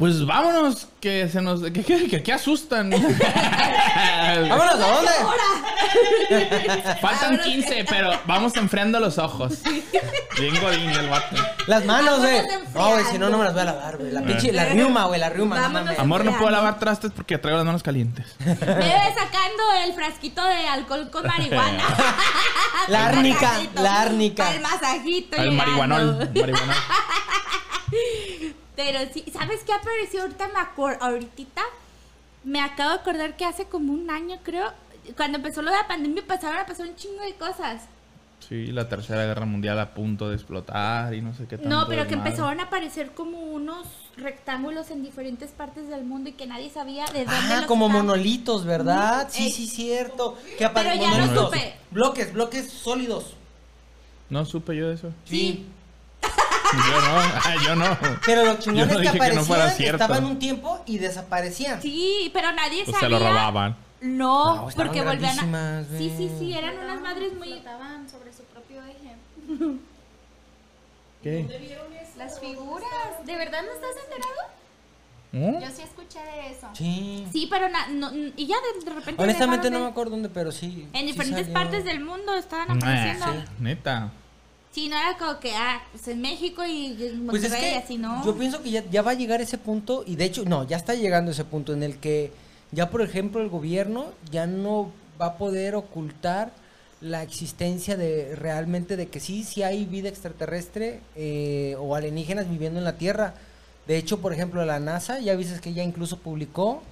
[0.00, 1.60] Pues vámonos, que se nos.
[1.60, 2.88] que, que, asustan.
[4.48, 5.12] Vámonos, ¿a dónde?
[7.02, 9.58] Faltan 15, pero vamos enfriando los ojos.
[10.38, 11.36] Bien godín el vato.
[11.66, 12.40] Las manos, güey.
[12.74, 14.10] No, güey, si no, no me las voy a lavar, güey.
[14.10, 15.68] La pinche, la riuma, güey, la riuma.
[15.68, 15.92] No.
[15.98, 18.24] Amor, no puedo lavar trastes porque traigo las manos calientes.
[18.38, 21.84] Me ve sacando el frasquito de alcohol con marihuana.
[22.88, 23.82] La El árnica, masajito.
[23.82, 24.48] la árnica.
[24.48, 25.36] Al masajito.
[25.36, 26.30] El marihuanol.
[26.34, 26.74] marihuanol.
[28.82, 30.48] Pero sí, ¿sabes qué apareció ahorita?
[30.48, 31.62] Me acuerdo, ahorita
[32.44, 34.72] me acabo de acordar que hace como un año, creo,
[35.16, 37.82] cuando empezó lo de la pandemia, pasaron a pasar un chingo de cosas.
[38.48, 41.68] Sí, la tercera guerra mundial a punto de explotar y no sé qué tanto.
[41.68, 46.32] No, pero que empezaron a aparecer como unos rectángulos en diferentes partes del mundo y
[46.32, 49.28] que nadie sabía de dónde Ah, los como estaban- monolitos, ¿verdad?
[49.30, 50.38] Sí, Eh, sí, cierto.
[50.58, 51.74] Que Pero ya no supe.
[51.90, 53.34] Bloques, bloques sólidos.
[54.30, 55.12] No supe yo de eso.
[55.26, 55.66] Sí.
[56.72, 57.98] Yo no, ah, yo no.
[58.24, 60.98] Pero lo chingón Yo no es que dije que no aparecían, estaban un tiempo y
[60.98, 61.80] desaparecían.
[61.82, 63.18] Sí, pero nadie Pues sabía.
[63.18, 63.76] se lo robaban.
[64.00, 65.84] No, No, estaban porque volvían a...
[65.84, 67.48] Sí, sí, sí, eran unas madres muy...
[67.48, 69.14] Flotaban sobre su propio eje.
[71.22, 71.46] ¿Qué?
[72.16, 72.88] Las figuras.
[73.26, 75.60] ¿De verdad no estás enterado?
[75.60, 76.68] Yo sí escuché de eso.
[76.74, 77.26] Sí.
[77.32, 79.22] Sí, pero na- no, y ya de, de repente...
[79.22, 80.88] Honestamente no de- me acuerdo dónde, pero sí.
[80.92, 81.54] En sí diferentes salió.
[81.54, 83.26] partes del mundo estaban apareciendo.
[83.26, 84.10] sí, neta.
[84.72, 87.76] Sí, no era como que, ah, pues en México y en Pues es Monterrey, que
[87.78, 88.24] así, ¿no?
[88.24, 90.76] yo pienso que ya, ya va a llegar ese punto, y de hecho, no, ya
[90.76, 92.30] está llegando ese punto en el que
[92.70, 96.52] ya, por ejemplo, el gobierno ya no va a poder ocultar
[97.00, 102.78] la existencia de realmente de que sí, sí hay vida extraterrestre eh, o alienígenas viviendo
[102.78, 103.34] en la Tierra.
[103.86, 106.82] De hecho, por ejemplo, la NASA, ya viste que ya incluso publicó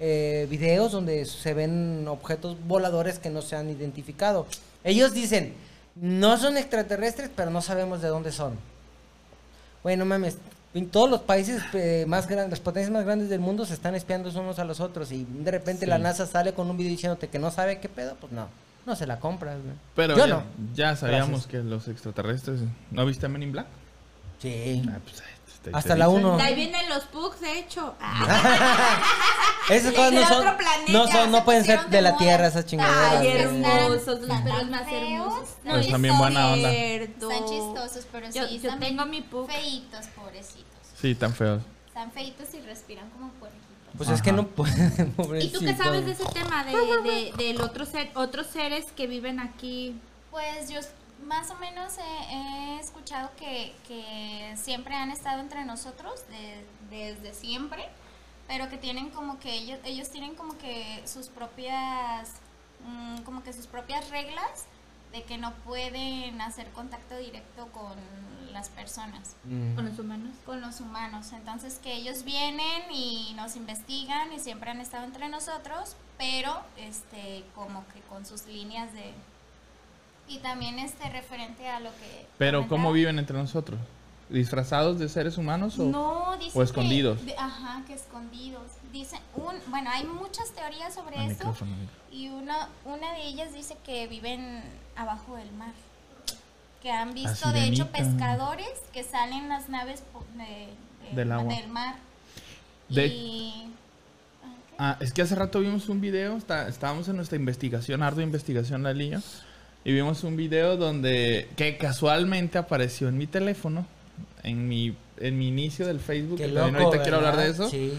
[0.00, 4.46] eh, videos donde se ven objetos voladores que no se han identificado.
[4.84, 5.54] Ellos dicen,
[6.00, 8.54] no son extraterrestres, pero no sabemos de dónde son.
[9.82, 10.38] Bueno, mames,
[10.74, 13.94] en todos los países eh, más grandes, las potencias más grandes del mundo se están
[13.94, 15.90] espiando unos a los otros y de repente Sí.
[15.90, 18.48] la NASA sale con un video diciéndote que no sabe qué pedo, pues no,
[18.86, 19.74] no se la compras, güey.
[19.94, 20.42] Pero Yo ya, no.
[20.74, 21.46] ya sabíamos Gracias.
[21.46, 22.60] que los extraterrestres.
[22.90, 23.66] ¿No viste Men in Black?
[24.40, 24.82] Sí.
[24.88, 25.22] Ah, pues,
[25.70, 26.24] te- Hasta te la dicen.
[26.26, 26.36] uno.
[26.36, 27.94] De ahí vienen los pugs, de hecho.
[28.00, 29.00] Ah,
[29.70, 32.02] Esas cosas no De son, otro planeta, no son, no se pueden ser de de
[32.02, 32.16] la.
[32.16, 33.20] Tierra esas chingaderas.
[33.20, 35.02] Ay, hermosos, los perros tan más feos.
[35.02, 35.48] hermosos.
[35.62, 36.72] Pero es están bien buena onda.
[36.72, 38.38] Están chistosos, pero sí.
[38.38, 39.46] Yo- están tengo mi pug.
[39.50, 40.64] Feitos, pobrecitos.
[41.00, 41.62] Sí, tan feos.
[41.88, 43.66] Están feitos y respiran como puerquitos.
[43.96, 44.36] Pues es que Ajá.
[44.36, 46.62] no pueden, ¿Y tú qué sabes de ese tema?
[46.64, 49.98] De, de, del otro ser, otros seres que viven aquí.
[50.30, 50.78] Pues yo
[51.28, 57.34] más o menos he, he escuchado que, que siempre han estado entre nosotros de- desde
[57.34, 57.88] siempre,
[58.46, 62.32] pero que tienen como que ellos, ellos tienen como que sus propias,
[62.84, 64.64] mm, como que sus propias reglas
[65.12, 67.92] de que no pueden hacer contacto directo con
[68.52, 69.36] las personas.
[69.44, 69.74] Mm.
[69.74, 70.34] Con los humanos.
[70.46, 71.32] con los humanos.
[71.32, 77.44] Entonces que ellos vienen y nos investigan y siempre han estado entre nosotros, pero este
[77.54, 79.12] como que con sus líneas de
[80.28, 83.78] y también este referente a lo que Pero ¿cómo viven entre nosotros?
[84.28, 85.84] ¿Disfrazados de seres humanos o...?
[85.84, 87.18] No, dicen o escondidos?
[87.20, 88.62] que- ajá, que escondidos.
[88.92, 91.72] Dicen un, bueno, hay muchas teorías sobre eso micrófono.
[92.12, 94.62] y una una de ellas dice que viven
[94.96, 95.72] abajo del mar.
[96.82, 100.02] Que han La visto, de hecho, pescadores que salen en las naves
[100.36, 100.68] de-
[101.08, 101.52] de- Del agua.
[101.54, 101.96] del mar.
[102.90, 103.72] De- Y...
[104.78, 108.82] Ah, es que hace rato vimos un video, está- estábamos en nuestra investigación, ardua investigación,
[108.84, 108.92] la
[109.88, 113.86] y vimos un video donde, que casualmente apareció en mi teléfono,
[114.42, 117.70] en mi, en mi inicio del Facebook, Qué que loco, ahorita quiero hablar de eso,
[117.70, 117.94] Sí,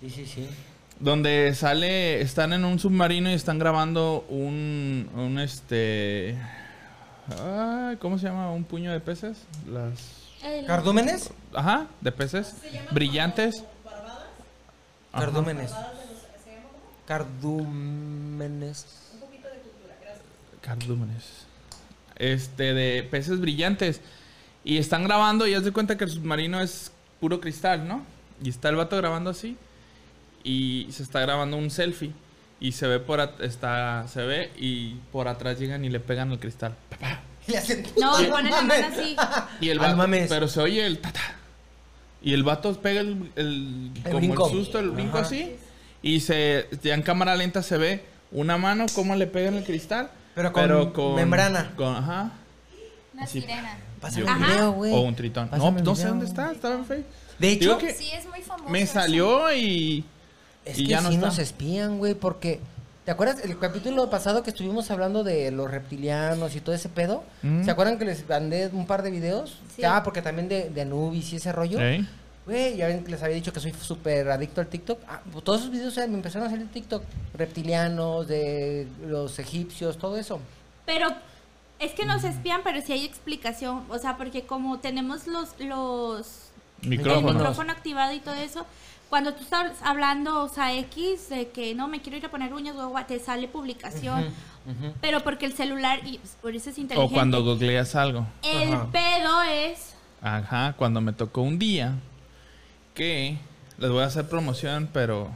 [0.00, 0.48] sí, sí, sí.
[1.00, 6.38] donde sale, están en un submarino y están grabando un, un este,
[7.28, 8.50] ay, ¿cómo se llama?
[8.50, 9.36] Un puño de peces,
[9.70, 10.22] las,
[10.66, 11.30] ¿Cardúmenes?
[11.54, 12.54] ajá, de peces,
[12.90, 13.64] brillantes.
[15.12, 15.26] Ajá.
[17.06, 19.03] Cardúmenes.
[20.64, 21.22] Cardúmenes.
[21.22, 21.24] Cardúmenes.
[22.16, 24.00] Este, de peces brillantes.
[24.64, 28.04] Y están grabando y haz de cuenta que el submarino es puro cristal, ¿no?
[28.42, 29.56] Y está el vato grabando así.
[30.42, 32.12] Y se está grabando un selfie.
[32.60, 36.30] Y se ve por at- está se ve y por atrás llegan y le pegan
[36.30, 36.74] al cristal.
[37.46, 39.16] Y le hacen- No, pone la mano así.
[39.60, 40.30] Y el Ay, vato, mames.
[40.30, 41.20] pero se oye el tata.
[42.22, 44.46] Y el vato pega el, el, El como brinco.
[44.46, 45.26] el susto, el brinco Ajá.
[45.26, 45.56] así.
[46.02, 49.64] Y se ya en cámara lenta se ve una mano cómo le pega en el
[49.64, 50.10] cristal.
[50.34, 51.72] Pero con membrana.
[51.76, 52.30] Con, ajá.
[53.12, 53.40] Una Sí.
[53.40, 53.78] sirena.
[54.00, 54.44] Pásame Ajá.
[54.46, 54.92] el video, güey.
[54.92, 55.48] O un tritón.
[55.48, 56.50] Pásame no, no sé dónde está.
[56.52, 57.06] Estaba en Facebook.
[57.38, 58.68] De hecho, que Sí, es muy famoso.
[58.70, 60.04] me salió y.
[60.64, 61.26] es y que ya no sí está.
[61.26, 62.60] nos espían, güey, porque...
[63.04, 67.22] ¿Te acuerdas el capítulo pasado que estuvimos hablando de los reptilianos y todo ese pedo?
[67.42, 67.62] Mm.
[67.62, 69.58] ¿Se acuerdan que les mandé un par de videos?
[69.76, 69.82] Sí.
[69.84, 71.78] Ah, porque también de, de Anubis y ese rollo.
[71.80, 72.08] Ey.
[72.46, 75.00] Güey, ya ven que les había dicho que soy súper adicto al TikTok.
[75.08, 77.02] Ah, pues todos esos videos o sea, me empezaron a salir en TikTok.
[77.34, 80.40] Reptilianos, de los egipcios, todo eso.
[80.84, 81.08] Pero
[81.78, 83.84] es que nos espían, pero sí hay explicación.
[83.88, 86.50] O sea, porque como tenemos los, los
[86.82, 87.72] el Micrófono.
[87.72, 88.66] activado y todo eso,
[89.08, 92.52] cuando tú estás hablando, o sea, X, de que no me quiero ir a poner
[92.52, 94.26] uñas, o te sale publicación.
[95.00, 97.14] Pero porque el celular, y por eso es O inteligente.
[97.14, 98.26] cuando googleas algo.
[98.42, 98.88] El Ajá.
[98.90, 99.94] pedo es.
[100.22, 101.94] Ajá, cuando me tocó un día
[102.94, 103.36] que
[103.78, 105.28] les voy a hacer promoción, pero.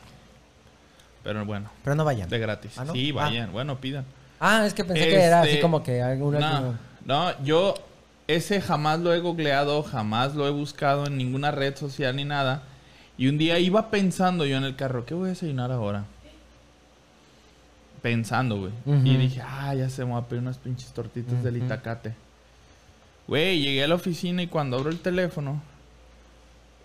[1.25, 2.29] Pero bueno, Pero no vayan.
[2.29, 2.79] de gratis.
[2.79, 2.93] ¿Ah, no?
[2.93, 3.15] Sí, Ah.
[3.25, 3.53] vayan.
[3.53, 4.05] Bueno, pidan.
[4.41, 6.61] Ah, es que pensé que era así Este, como que alguna...
[6.61, 7.75] No, no, yo
[8.29, 12.63] ese jamás lo he googleado, jamás lo he buscado en ninguna red social ni nada.
[13.19, 16.05] Y un día iba pensando yo en el carro, ¿qué voy a desayunar ahora?
[18.01, 18.73] Pensando, güey.
[19.05, 21.57] Y dije, ah, ya se me voy a pedir unas pinches tortitas del.
[21.57, 22.15] Itacate.
[23.27, 25.61] Güey, llegué a la oficina y cuando abro el teléfono,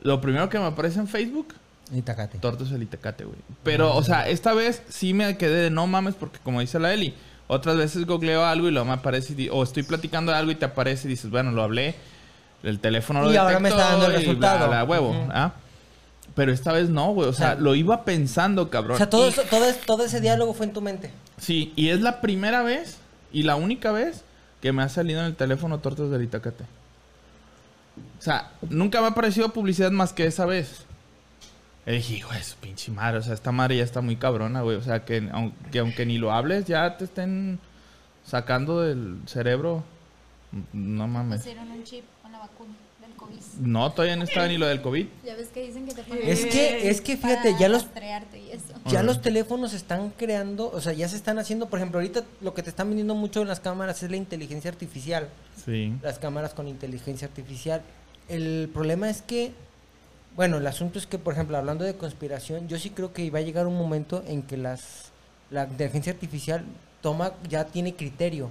[0.03, 1.53] lo primero que me aparece en Facebook,
[1.93, 2.37] Y tacate.
[2.39, 3.37] tortas del Itacate, güey.
[3.63, 6.93] Pero, o sea, esta vez sí me quedé de no mames porque como dice la
[6.93, 7.13] Eli,
[7.47, 10.55] otras veces googleo algo y luego me aparece y o estoy platicando de algo y
[10.55, 11.95] te aparece y dices, bueno, lo hablé,
[12.63, 14.57] el teléfono lo Y ahora me está dando el resultado.
[14.67, 15.27] bla, bla, huevo.
[15.31, 15.53] ¿ah?
[16.35, 18.95] Pero esta vez no, güey, o sea, sea, lo iba pensando, cabrón.
[18.95, 21.11] O sea, todo, Y- eso, todo, es- todo ese diálogo fue en tu mente.
[21.37, 22.97] Sí, y es la primera vez
[23.31, 24.23] y la única vez
[24.61, 26.63] que me ha salido en el teléfono tortas del Itacate.
[28.19, 30.85] O sea, nunca me ha aparecido publicidad más que esa vez.
[31.85, 34.61] Y dije, hijo de su pinche madre, o sea, esta madre ya está muy cabrona,
[34.61, 34.77] güey.
[34.77, 37.59] O sea, que aunque, aunque ni lo hables, ya te estén
[38.25, 39.83] sacando del cerebro.
[40.71, 41.41] No mames.
[41.41, 43.37] Pusieron un chip con la vacuna del COVID.
[43.59, 45.07] No, todavía no estaba ni lo del COVID.
[45.25, 47.85] Ya ves que dicen que te ponen Es que, es que fíjate, ya los.
[48.91, 52.53] Ya los teléfonos están creando, o sea, ya se están haciendo, por ejemplo, ahorita lo
[52.53, 55.29] que te están vendiendo mucho en las cámaras es la inteligencia artificial.
[55.65, 55.93] Sí.
[56.01, 57.81] Las cámaras con inteligencia artificial.
[58.29, 59.51] El problema es que,
[60.35, 63.39] bueno, el asunto es que, por ejemplo, hablando de conspiración, yo sí creo que va
[63.39, 65.11] a llegar un momento en que las
[65.51, 66.63] la inteligencia artificial
[67.01, 68.49] toma, ya tiene criterio.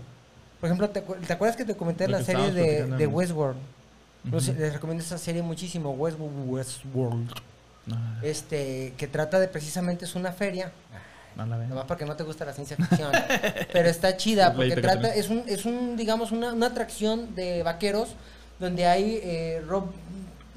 [0.60, 3.58] Por ejemplo, ¿te, acu- ¿te acuerdas que te comenté Lo la serie de, de Westworld?
[4.30, 7.32] Les recomiendo esa serie muchísimo, Westworld, Westworld.
[7.86, 10.70] No, Este, que trata de precisamente es una feria.
[11.36, 11.68] no la veo.
[11.68, 13.10] Nomás porque no te gusta la ciencia ficción.
[13.72, 17.34] pero está chida Es la porque trata, es un, es un, digamos, una, una atracción
[17.34, 18.10] de vaqueros
[18.60, 19.92] donde hay eh, ro-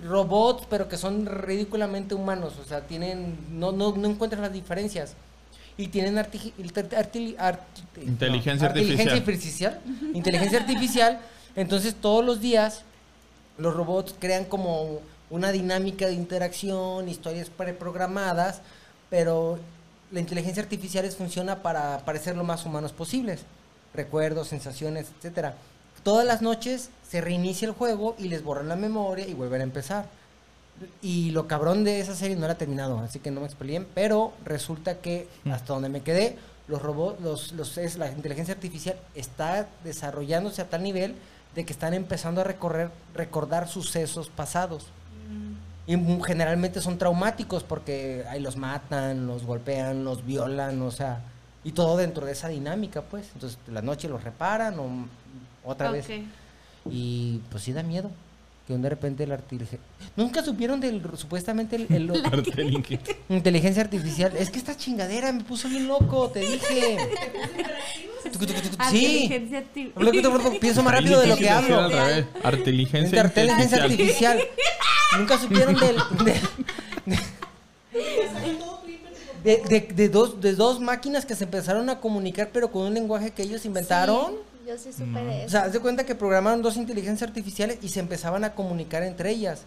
[0.03, 2.53] robots, pero que son ridículamente humanos.
[2.63, 5.13] O sea, tienen, no, no, no encuentran las diferencias.
[5.77, 7.35] Y tienen arti- arti-
[8.05, 9.81] inteligencia artificial.
[10.13, 11.19] inteligencia artificial.
[11.55, 12.81] Entonces, todos los días,
[13.57, 18.61] los robots crean como una dinámica de interacción, historias preprogramadas,
[19.09, 19.59] pero
[20.11, 23.41] la inteligencia artificial es- funciona para parecer lo más humanos posibles.
[23.93, 25.55] Recuerdos, sensaciones, etcétera.
[26.03, 29.63] Todas las noches se reinicia el juego y les borran la memoria y vuelven a
[29.63, 30.05] empezar.
[31.01, 34.33] Y lo cabrón de esa serie no era terminado, así que no me expeleen, pero
[34.43, 39.67] resulta que hasta donde me quedé, los robots, los, los, es, la inteligencia artificial está
[39.85, 41.15] desarrollándose a tal nivel
[41.55, 44.87] de que están empezando a recorrer, recordar sucesos pasados.
[45.87, 51.19] Y generalmente son traumáticos porque ahí los matan, los golpean, los violan, o sea,
[51.63, 53.27] y todo dentro de esa dinámica, pues.
[53.35, 55.07] Entonces, la noche los reparan o
[55.63, 56.05] otra vez.
[56.89, 58.09] Y pues sí da miedo.
[58.67, 59.77] Que de repente la inteligencia...
[60.15, 62.07] Nunca supieron del supuestamente el, el-
[63.29, 64.35] inteligencia artificial.
[64.35, 66.97] Es que esta chingadera me puso bien loco, te dije.
[68.89, 69.27] Sí.
[70.59, 71.89] Pienso más rápido de lo que hablo.
[73.51, 74.39] Inteligencia artificial.
[75.17, 76.41] Nunca supieron del, de,
[79.43, 82.93] de, de- de dos, de dos máquinas que se empezaron a comunicar, pero con un
[82.93, 84.31] lenguaje que ellos inventaron.
[84.31, 87.77] Sí, yo sí supe de O sea, haz de cuenta que programaron dos inteligencias artificiales
[87.81, 89.61] y se empezaban a comunicar entre ellas.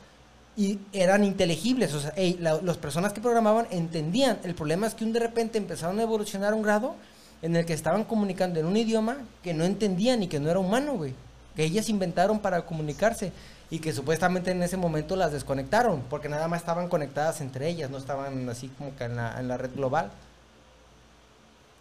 [0.56, 1.94] Y eran inteligibles.
[1.94, 4.38] O sea, ey, la- las personas que programaban entendían.
[4.42, 6.96] El problema es que un de repente empezaron a evolucionar a un grado
[7.42, 10.58] en el que estaban comunicando en un idioma que no entendían y que no era
[10.58, 11.14] humano, güey.
[11.54, 13.30] Que ellas inventaron para comunicarse.
[13.70, 16.02] Y que supuestamente en ese momento las desconectaron.
[16.08, 17.90] Porque nada más estaban conectadas entre ellas.
[17.90, 20.10] No estaban así como que en la, en la red global.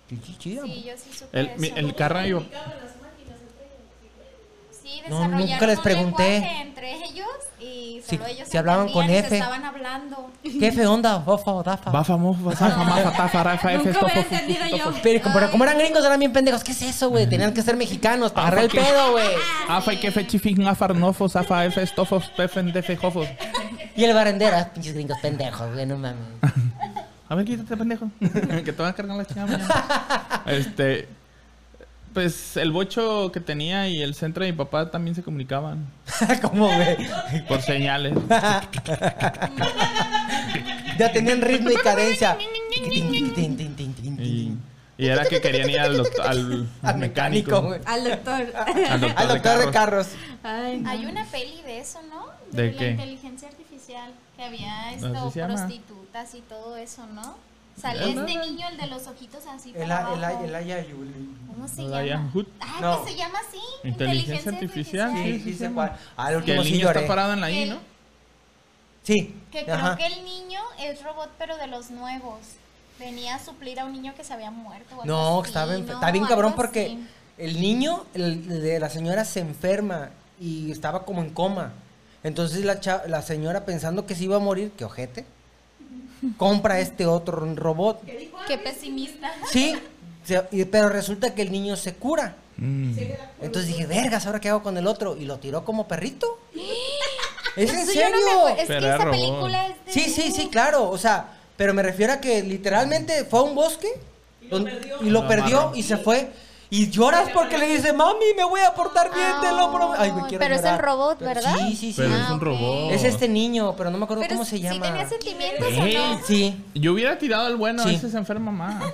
[0.10, 1.76] Sí, sí, sí, Sí, yo sí supe El, eso.
[1.76, 2.44] el carro iba-
[4.88, 6.38] Sí, No, desarrollaron nunca les un pregunté.
[6.62, 7.28] entre ellos
[7.60, 9.38] y Sí, solo ellos hablaban con se F.
[9.38, 10.32] estaban hablando.
[10.44, 11.18] ¿Qué fe onda?
[11.26, 11.92] Bofa, dafa.
[11.92, 14.94] Bafa, mofa, zafa, mafa, tafa, rafa, efe, Nunca entendido yo.
[15.04, 16.64] Pero como, como eran gringos, eran bien pendejos.
[16.64, 17.28] ¿Qué es eso, güey?
[17.28, 19.28] Tenían que ser mexicanos para agarrar el pedo, güey.
[19.68, 23.28] Afa y que fe chifin, afar, nofos, afa, efe, estofos, pefen, defe, jofos.
[23.96, 26.18] Y el barrendera, pinches gringos pendejos, güey, no mames.
[27.30, 28.10] A ver, quítate, pendejo.
[28.20, 30.44] que te van a cargar la chingada.
[30.46, 31.10] Este.
[32.18, 35.86] Pues el bocho que tenía y el centro de mi papá también se comunicaban
[36.42, 36.98] ¿Cómo, güey?
[37.48, 38.18] por señales.
[40.98, 42.36] Ya tenían ritmo y cadencia.
[44.18, 44.52] Y,
[44.98, 47.76] y era que querían ir al, doct- al, Al mecánico.
[47.86, 48.52] Al doctor.
[48.66, 49.72] Al doctor, Al doctor de carros.
[49.72, 50.08] carros.
[50.42, 50.90] Ay, no.
[50.90, 52.26] Hay una peli de eso, ¿no?
[52.52, 52.90] ¿De la qué?
[52.92, 54.12] inteligencia artificial.
[54.36, 57.36] Que había esto, prostitutas y todo eso, ¿no?
[57.80, 60.46] Sale este niño, el de los ojitos así El, para el, abajo.
[60.46, 61.27] el, Aya Yuli.
[61.68, 62.16] ¿Cómo se Hola, ya.
[62.16, 62.32] llama?
[62.34, 62.46] Hood.
[62.60, 63.04] Ah, No.
[63.06, 63.60] que se llama así.
[63.88, 65.96] Inteligencia artificial, Sí, Sí, sí, cuál.
[66.16, 67.78] Ah, el Que último sí niño está parado en la I, ¿no?
[69.04, 69.36] Sí.
[69.52, 69.96] Que creo Ajá.
[69.98, 72.40] que el niño es robot, pero de los nuevos.
[73.00, 74.96] Venía a suplir a un niño que se había muerto.
[74.98, 75.94] o algo No, así, estaba enfer- ¿no?
[75.94, 77.08] está bien cabrón porque así.
[77.38, 81.74] el niño el de la señora se enferma y estaba como en coma.
[82.24, 85.26] Entonces la, cha- la señora pensando que se iba a morir, que ojete,
[86.38, 88.02] compra este otro robot.
[88.48, 89.32] Qué pesimista.
[89.52, 89.76] Sí,
[90.52, 92.36] y- pero resulta que el niño se cura.
[92.58, 92.98] Mm.
[93.42, 95.16] Entonces dije, vergas, ¿ahora qué hago con el otro?
[95.16, 96.40] Y lo tiró como perrito.
[97.56, 98.06] ¿Es en no serio?
[98.40, 98.48] acuerdo.
[98.62, 99.92] Es que esa película es de.
[99.94, 100.90] Sí, sí, sí, claro.
[100.90, 103.88] O sea, pero me refiero a que literalmente fue a un bosque
[104.50, 104.68] don-
[105.02, 106.30] y lo Lo perdió y se fue.
[106.70, 110.02] Y lloras porque le dice, mami, me voy a portar bien, te lo prometo.
[110.02, 111.56] Ay, me quiero Pero es el robot, ¿verdad?
[111.60, 112.02] Sí, sí, sí.
[112.02, 112.42] Pero Ah, es un ok.
[112.44, 112.92] robot.
[112.92, 114.86] Es este niño, pero no me acuerdo Pero cómo se sí llama.
[114.86, 116.20] tenía sentimientos o no?
[116.26, 116.62] Sí.
[116.76, 117.96] Yo hubiera tirado al bueno, Sí.
[117.96, 118.84] ese se enferma más.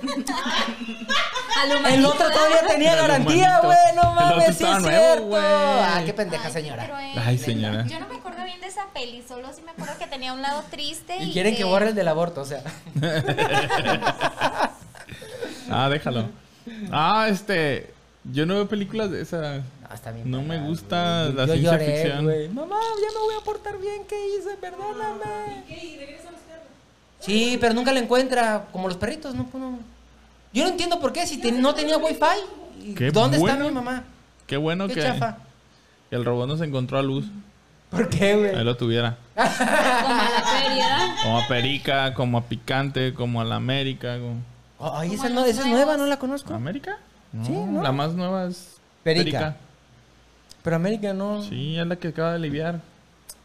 [1.88, 3.76] El otro todavía tenía El garantía, güey.
[3.96, 5.24] No mames, sí es nuevo, cierto.
[5.26, 5.42] güey.
[5.44, 6.86] Ah, qué pendeja Ay, señora.
[6.86, 7.20] qué.
[7.20, 7.84] Ay, señora.
[7.86, 10.42] Yo no me acuerdo bien de esa peli, solo sí me acuerdo que tenía un
[10.42, 11.16] lado triste.
[11.22, 12.62] Y quieren que borre el del aborto, o sea.
[15.70, 16.28] Ah, déjalo.
[16.92, 17.92] Ah, este.
[18.32, 19.62] Yo no veo películas de esas.
[19.88, 21.34] Ah, está bien No me gusta güey.
[21.34, 22.24] la Yo ciencia lloré, ficción.
[22.24, 22.48] güey.
[22.48, 24.56] Mamá, ya me voy a portar bien, ¿qué hice?
[24.60, 25.64] Perdóname.
[27.20, 29.46] Sí, pero nunca la encuentra, como los perritos, ¿no?
[29.46, 29.78] Pues no.
[30.52, 32.18] Yo no entiendo por qué, si te- no tenía wifi.
[32.82, 33.68] ¿y Qué ¿Dónde está bueno.
[33.68, 34.04] mi mamá?
[34.46, 35.38] Qué bueno Qué que, chafa.
[36.10, 37.26] el robot nos encontró a luz.
[37.90, 38.64] ¿Por qué, Ahí güey?
[38.64, 39.16] lo tuviera.
[39.34, 41.14] Como a la feria.
[41.22, 44.18] Como a Perica, como a Picante, como a la América.
[44.18, 44.36] Como...
[44.80, 46.52] Ay, Como esa, no, esa es nueva, no la conozco.
[46.54, 46.98] ¿América?
[47.32, 47.82] No, Sí, ¿no?
[47.82, 49.56] La más nueva es Perica.
[50.62, 51.42] Pero América no.
[51.42, 52.80] Sí, es la que acaba de aliviar.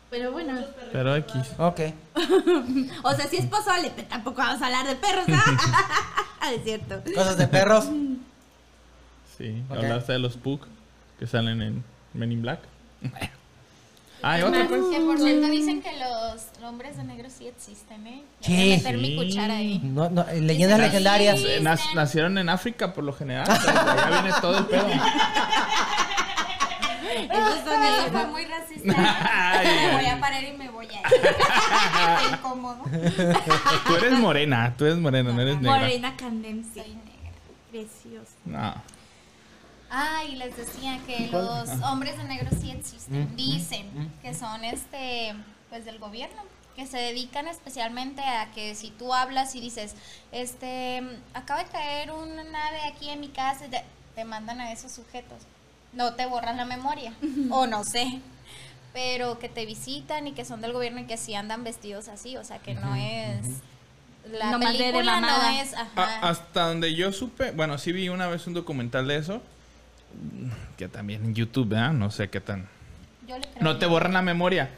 [0.09, 0.59] Pero bueno.
[0.91, 1.35] Pero X.
[1.57, 1.79] Ok.
[3.03, 5.25] O sea, si es pozole, pero tampoco vamos a hablar de perros.
[5.29, 6.51] ¿ah?
[6.55, 7.01] es cierto.
[7.13, 7.89] Cosas de perros.
[9.37, 9.77] Sí, Ok.
[9.77, 10.65] hablaste de los Puck
[11.19, 12.59] que salen en Men in Black.
[14.21, 14.81] Ah, y otra pues.
[14.91, 18.23] Que por cierto dicen que los hombres de negro sí existen, ¿eh?
[18.41, 18.53] Ya Sí.
[18.55, 19.15] voy a meter mi Sí.
[19.15, 19.79] cuchara ahí.
[19.83, 20.85] No, no, leyendas Sí.
[20.85, 21.39] legendarias.
[21.61, 23.49] Nac- nacieron en África por lo general.
[23.49, 24.87] allá viene todo el pedo.
[27.19, 28.83] Eso fue muy racista.
[29.63, 31.21] Me voy a parar y me voy a ir.
[32.19, 32.83] Qué incómodo.
[33.87, 35.79] Tú eres morena, tú eres morena, no eres negra.
[35.79, 36.83] Morena Candencia.
[36.83, 37.31] Soy negra.
[37.71, 38.31] Preciosa.
[38.45, 38.73] No.
[39.91, 43.35] Ah, y les decía que los hombres de negro sí existen.
[43.35, 45.33] Dicen que son este,
[45.69, 46.41] pues del gobierno,
[46.75, 49.95] que se dedican especialmente a que si tú hablas y dices,
[50.31, 51.01] este,
[51.33, 53.83] acaba de caer una nave aquí en mi casa, y te,
[54.15, 55.39] te mandan a esos sujetos.
[55.91, 57.13] No te borran la memoria,
[57.49, 58.21] o no sé.
[58.93, 62.37] Pero que te visitan y que son del gobierno y que sí andan vestidos así,
[62.37, 63.45] o sea que no es.
[64.31, 65.73] La Nomás de- de película no es.
[65.73, 65.91] Ajá.
[65.95, 69.41] A- hasta donde yo supe, bueno, sí vi una vez un documental de eso,
[70.77, 71.93] que también en YouTube, ¿verdad?
[71.93, 72.67] No sé qué tan
[73.27, 73.61] Yo le creo.
[73.63, 74.69] No te borran la memoria.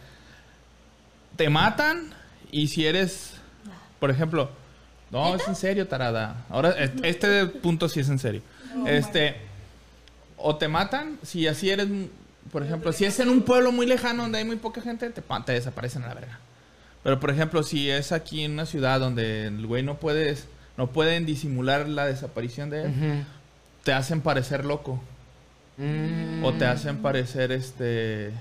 [1.36, 2.10] Te matan
[2.52, 3.34] y si eres,
[4.00, 4.50] por ejemplo,
[5.12, 6.46] no, es en serio, tarada.
[6.50, 8.42] Ahora, es- este punto sí es en serio.
[8.86, 9.36] Este,
[10.38, 11.88] o te matan, si así eres,
[12.52, 15.22] por ejemplo, si es en un pueblo muy lejano donde hay muy poca gente, te,
[15.22, 16.40] pa- te desaparecen a la verga.
[17.04, 20.88] Pero, por ejemplo, si es aquí en una ciudad donde el güey no puedes, no
[20.88, 23.26] pueden disimular la desaparición de él,
[23.84, 25.04] te hacen parecer loco.
[25.82, 26.44] Mm.
[26.46, 28.32] O te hacen parecer este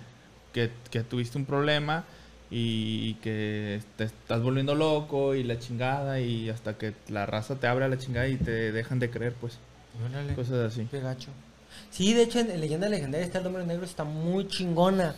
[0.53, 2.05] que, que tuviste un problema
[2.51, 7.67] y que te estás volviendo loco y la chingada y hasta que la raza te
[7.67, 9.59] abre a la chingada y te dejan de creer, pues.
[10.05, 10.35] Órale.
[10.35, 10.87] Cosas así.
[10.91, 11.31] Qué gacho.
[11.91, 15.15] Sí, de hecho en Leyenda Legendaria está el Hombre Negro, está muy chingona.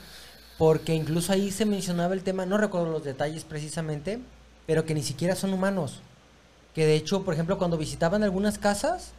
[0.59, 4.21] Porque incluso ahí se mencionaba el tema, no recuerdo los detalles precisamente,
[4.67, 6.03] pero que ni siquiera son humanos.
[6.75, 9.13] Que de hecho, por ejemplo, cuando visitaban algunas casas,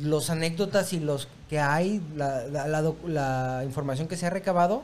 [0.00, 4.30] los anécdotas y los que hay, la, la- la doc- la información que se ha
[4.30, 4.82] recabado,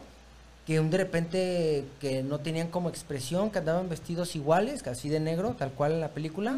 [0.67, 5.21] que un de repente que no tenían como expresión, que andaban vestidos iguales, así de
[5.21, 6.57] negro, tal cual en la película,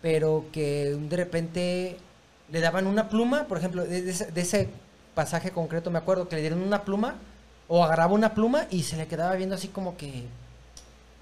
[0.00, 1.96] pero que de repente
[2.50, 4.70] le daban una pluma, por ejemplo, de, de ese
[5.14, 7.16] pasaje concreto me acuerdo que le dieron una pluma,
[7.68, 10.24] o agarraba una pluma y se le quedaba viendo así como que,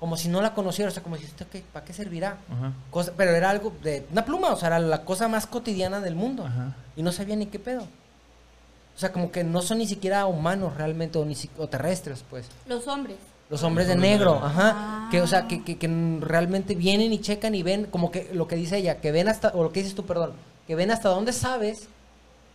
[0.00, 2.38] como si no la conociera, o sea, como si, ¿esto qué, ¿para qué servirá?
[2.52, 2.72] Ajá.
[2.90, 6.14] Cosa- pero era algo de una pluma, o sea, era la cosa más cotidiana del
[6.14, 6.44] mundo.
[6.46, 6.74] Ajá.
[6.96, 7.82] Y no sabía ni qué pedo.
[7.82, 12.24] O sea, como que no son ni siquiera humanos realmente o, ni si- o terrestres,
[12.28, 12.46] pues.
[12.66, 13.16] Los hombres.
[13.48, 15.08] Los hombres de negro, ajá.
[15.10, 18.48] Que, o sea, que, que, que realmente vienen y checan y ven, como que lo
[18.48, 20.32] que dice ella, que ven hasta, o lo que dices tú, perdón,
[20.66, 21.88] que ven hasta dónde sabes.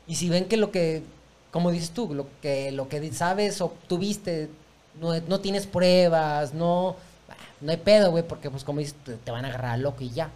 [0.06, 1.04] Y si ven que lo que,
[1.52, 4.50] como dices tú, lo que, lo que sabes o tuviste,
[5.00, 6.98] no, no tienes pruebas, no,
[7.62, 10.10] no hay pedo, güey, porque pues como dices, te, te van a agarrar loco y
[10.10, 10.30] ya.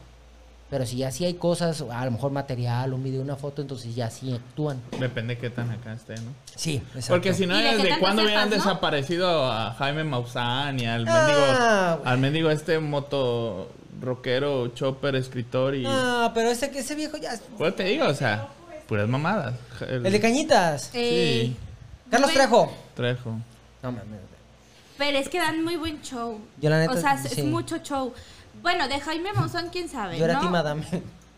[0.70, 3.94] Pero si ya sí hay cosas, a lo mejor material, un video, una foto, entonces
[3.94, 4.82] ya sí actúan.
[5.00, 6.32] Depende qué tan acá esté, ¿no?
[6.56, 7.14] Sí, exacto.
[7.14, 8.56] Porque si no, ¿Y de ¿desde tanto cuándo hubieran no?
[8.56, 11.14] desaparecido a Jaime Maussan y al Ah,
[11.98, 15.86] mendigo, al mendigo este moto rockero, chopper, escritor y...
[15.88, 17.40] Ah, pero ese, que ese viejo ya...
[17.60, 18.48] Pues te digo, o sea,
[18.88, 19.54] puras mamadas.
[19.88, 20.90] El de Cañitas.
[20.96, 21.58] Eh, Sí,
[22.10, 22.34] Carlos.
[22.34, 22.74] Trejo.
[22.96, 23.30] Trejo.
[23.84, 24.20] No mames.
[24.98, 26.40] Pero es que dan muy buen show.
[26.62, 27.42] Yo la neta, o sea, es- sí.
[27.42, 28.14] es mucho show.
[28.62, 30.42] Bueno, de Jaime Maussan, quién sabe, Yo era ¿no?
[30.42, 30.86] Tim Adame.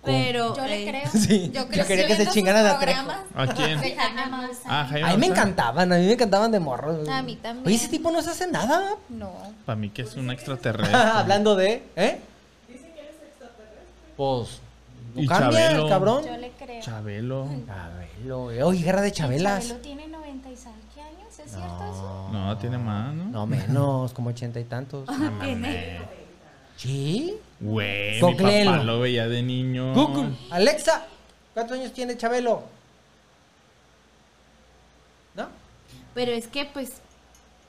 [0.04, 0.56] Pero...
[0.56, 1.12] Yo le eh, creo.
[1.22, 3.04] Sí, Yo yo quería que se viendo chingaran sus a Trejo.
[3.04, 3.82] programas ¿A quién?
[3.82, 4.72] de Jaime Maussan.
[4.72, 7.10] Ah, Jaime A mí me encantaban, a mí me encantaban de morros.
[7.10, 7.66] A mí también.
[7.68, 8.96] Oye, ese tipo no se hace nada.
[9.10, 9.34] No.
[9.66, 10.96] Para mí que es un extraterrestre.
[10.96, 12.22] Hablando de, ¿eh?
[14.16, 14.60] Pues.
[15.16, 15.84] No Y cambia, Chabelo.
[15.84, 16.26] el cabrón.
[16.26, 16.82] Yo le creo.
[16.82, 17.48] Chabelo.
[17.68, 18.62] Chabelo, güey.
[18.62, 19.64] Oye, guerra de chabelas.
[19.68, 20.87] Chabelo tiene 90 y sal- ¿qué años?
[21.48, 22.30] ¿Es cierto eso?
[22.34, 23.24] No, tiene más, ¿no?
[23.26, 25.08] No menos, como ochenta y tantos.
[25.42, 26.00] tiene-
[26.76, 27.36] ¿Sí?
[27.60, 29.94] Güey, mi papá lo veía de niño.
[29.94, 30.36] Google.
[30.52, 31.06] Alexa,
[31.54, 32.64] ¿cuántos años tiene Chabelo?
[35.36, 35.48] ¿No?
[36.14, 37.02] Pero es que, pues,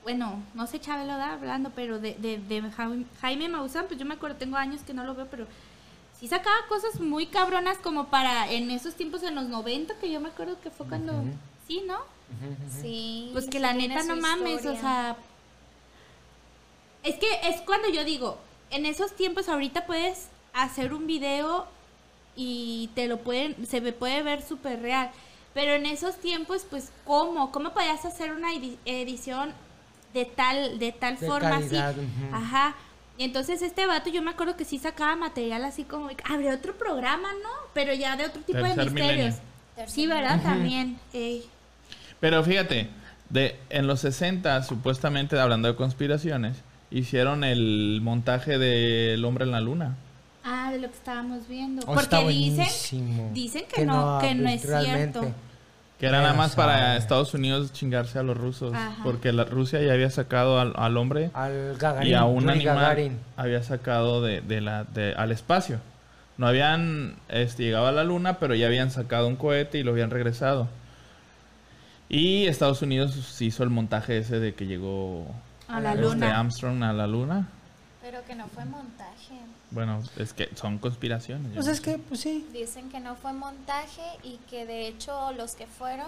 [0.03, 4.05] bueno, no sé Chabelo da hablando, pero de, de, de Jaime, Jaime Maussan, pues yo
[4.07, 5.47] me acuerdo, tengo años que no lo veo, pero
[6.19, 10.21] sí sacaba cosas muy cabronas como para en esos tiempos, en los 90, que yo
[10.21, 11.12] me acuerdo que fue cuando...
[11.67, 11.99] Sí, ¿no?
[12.83, 13.31] Sí.
[13.33, 15.17] Pues que la neta no mames, o sea...
[17.03, 18.38] Es que es cuando yo digo,
[18.71, 21.67] en esos tiempos ahorita puedes hacer un video
[22.37, 25.11] y te lo pueden, se me puede ver súper real.
[25.55, 27.51] Pero en esos tiempos, pues, ¿cómo?
[27.51, 29.53] ¿Cómo podías hacer una edi- edición
[30.12, 32.01] de tal, de tal De forma calidad, así?
[32.01, 32.35] ujú.
[32.37, 32.77] Ajá.
[33.17, 36.77] Y entonces este vato yo me acuerdo que sí sacaba material así como, habría otro
[36.77, 37.49] programa, ¿no?
[37.75, 38.95] Pero ya de otro tipo de misterios.
[38.95, 39.35] milenio.
[39.88, 40.41] Sí, ¿verdad?
[40.43, 40.99] También.
[41.12, 41.49] ey.
[42.20, 42.88] Pero fíjate,
[43.31, 46.57] de, en los 60, supuestamente, hablando de conspiraciones,
[46.90, 49.96] hicieron el montaje del hombre en la luna.
[50.44, 51.83] Ah, de lo que estábamos viendo.
[51.87, 55.31] Oh, Porque dicen, dicen que, no, que no es cierto.
[55.98, 56.96] Que era nada más para.
[56.96, 58.73] Estados Unidos chingarse a los rusos.
[58.73, 59.02] Ajá.
[59.02, 62.08] Porque la Rusia ya había sacado al, al hombre Al Gagarin.
[62.10, 63.19] y a un animal Gagarin.
[63.37, 65.81] había sacado de, de la, de- al espacio.
[66.37, 69.90] No habían este, llegado a la luna, pero ya habían sacado un cohete y lo
[69.90, 70.69] habían regresado.
[72.09, 75.27] Y Estados Unidos hizo el montaje ese de que llegó
[75.69, 76.38] A la este, luna.
[76.40, 77.48] Armstrong a la luna.
[78.02, 79.35] Pero que no fue montaje.
[79.71, 81.52] Bueno, es que son conspiraciones.
[81.54, 81.83] Pues es sé.
[81.83, 82.46] que, pues sí.
[82.52, 86.06] Dicen que no fue montaje y que de hecho los que fueron,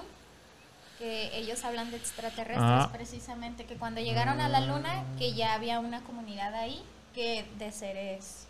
[0.98, 2.90] que ellos hablan de extraterrestres Ah.
[2.92, 6.80] precisamente, que cuando llegaron a la luna, que ya había una comunidad ahí
[7.14, 8.46] que de seres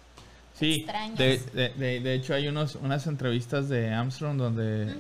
[0.55, 1.19] Sí, extraños.
[1.19, 4.93] de, de, de- de hecho hay unos, unas entrevistas de Armstrong donde lo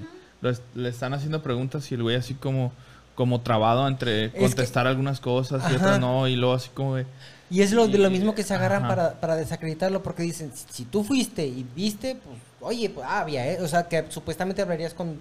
[0.74, 2.72] le están haciendo preguntas y el güey así como,
[3.14, 5.76] como trabado entre que- contestar algunas cosas y Ajá.
[5.76, 7.06] otras no, y luego así como de...
[7.50, 10.66] Y es lo, de lo mismo que se agarran para, para desacreditarlo porque dicen, si,
[10.70, 13.60] si tú fuiste y viste, pues, oye, pues, ah, había, ¿eh?
[13.60, 15.18] O sea, que supuestamente hablarías con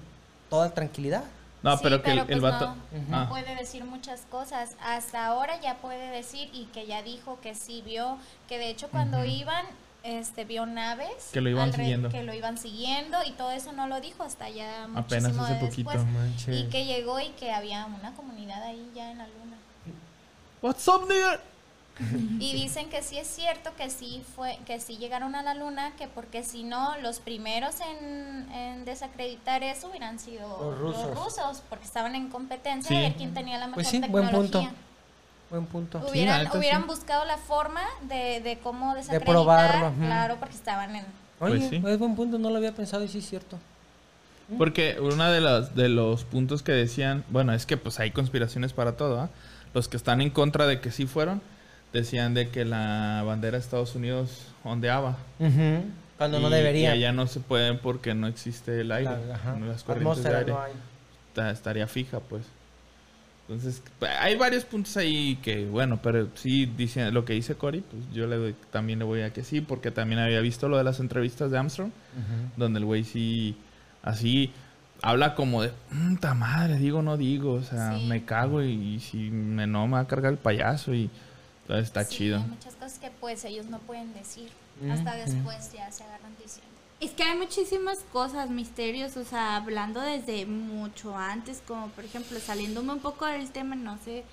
[0.48, 1.24] toda tranquilidad.
[1.64, 2.68] No, Sí, pero que el, el pues vato.
[2.68, 2.76] no,
[3.18, 3.24] Ah.
[3.24, 4.76] no puede decir muchas cosas.
[4.80, 8.18] Hasta ahora ya puede decir y que ya dijo que sí vio,
[8.48, 9.66] que de hecho cuando iban,
[10.04, 11.30] este, vio naves.
[11.34, 12.10] Que lo iban siguiendo.
[12.10, 15.90] Que lo iban siguiendo y todo eso no lo dijo hasta ya Apenas hace poquito,
[15.92, 16.48] después.
[16.58, 19.58] Y que llegó y que había una comunidad ahí ya en la luna.
[20.62, 21.40] What's up, nigga?
[22.40, 25.92] Y dicen que sí es cierto que sí fue, que sí llegaron a la luna,
[25.98, 31.14] que porque si no, los primeros en, en desacreditar eso hubieran sido Los rusos.
[31.18, 32.96] rusos, porque estaban en competencia Sí.
[32.96, 34.70] de ver quién tenía la mejor Pues sí, buen tecnología.
[34.70, 34.76] punto.
[35.50, 36.00] Buen punto.
[36.10, 36.88] Hubieran, neta, hubieran sí.
[36.88, 40.06] buscado la forma de, de cómo desacreditar, probarlo, ujú.
[40.06, 41.06] claro, porque estaban en...
[41.40, 41.82] Oye, Pues sí.
[41.86, 43.58] es buen punto, no lo había pensado y sí es cierto.
[44.58, 48.74] Porque uno de los, de los puntos que decían, bueno, es que pues hay conspiraciones
[48.74, 49.30] para todo, ¿ah?
[49.76, 51.42] Los que están en contra de que sí fueron,
[51.94, 55.18] decían de que la bandera de Estados Unidos ondeaba.
[55.40, 55.84] Ujú,
[56.18, 56.96] Cuando no Y- debería.
[56.96, 59.12] Y allá no se pueden porque no existe el aire.
[59.28, 59.54] La- ajá.
[59.56, 60.52] no las corrientes de Atmósfera aire.
[60.52, 60.72] no hay.
[61.34, 62.44] Ta- estaría fija, pues.
[63.50, 67.82] Entonces, pues, hay varios puntos ahí que, bueno, pero sí dice lo que dice Cory,
[67.82, 70.78] pues yo le doy, también le voy a que sí, porque también había visto lo
[70.78, 71.90] de las entrevistas de Armstrong,
[72.58, 73.58] donde el güey sí,
[74.04, 74.52] así,
[75.02, 78.06] habla como de, puta madre, digo, no digo, o sea, Sí.
[78.06, 81.10] me cago y, y si me no me va a cargar el payaso y
[81.64, 82.38] entonces está Sí, chido.
[82.38, 84.50] hay muchas cosas que pues ellos no pueden decir.
[84.92, 86.70] Hasta después ya se agarran diciendo.
[87.00, 92.38] Es que hay muchísimas cosas, misterios, o sea, hablando desde mucho antes, como por ejemplo,
[92.40, 94.26] saliéndome un poco del tema, no sé,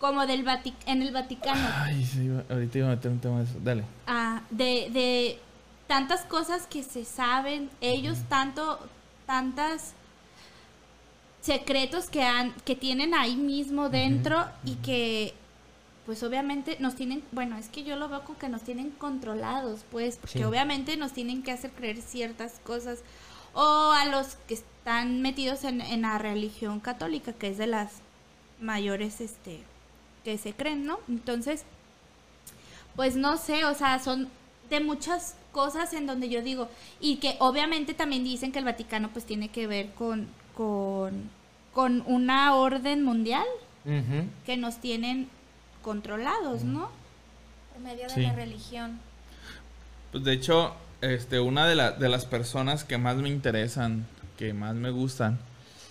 [0.00, 0.44] como del
[0.86, 3.84] en el Vaticano, Ay, sí, ahorita iba a meter un tema de eso, dale.
[4.08, 5.38] ah, de, de
[5.86, 8.80] tantas cosas que se saben, ellos tanto,
[9.26, 9.94] tantas
[11.40, 15.34] secretos que han, que tienen ahí mismo dentro y que
[16.06, 19.84] pues obviamente nos tienen, bueno, es que yo lo veo como que nos tienen controlados,
[19.90, 20.44] pues, porque Sí.
[20.44, 23.00] obviamente nos tienen que hacer creer ciertas cosas.
[23.54, 27.92] O a los que están metidos en, en la religión católica, que es de las
[28.60, 29.60] mayores, este,
[30.24, 30.98] que se creen, ¿no?
[31.08, 31.64] Entonces,
[32.96, 34.28] pues no sé, o sea, son
[34.70, 36.68] de muchas cosas en donde yo digo,
[37.00, 41.28] y que obviamente también dicen que el Vaticano pues tiene que ver con, con,
[41.74, 43.44] con una orden mundial
[44.46, 45.28] que nos tienen
[45.82, 46.90] controlados, ¿no?
[47.72, 48.22] Por medio de Sí.
[48.22, 48.98] la religión.
[50.12, 54.06] Pues de hecho, este, una de, la- de las personas que más me interesan,
[54.38, 55.38] que más me gustan,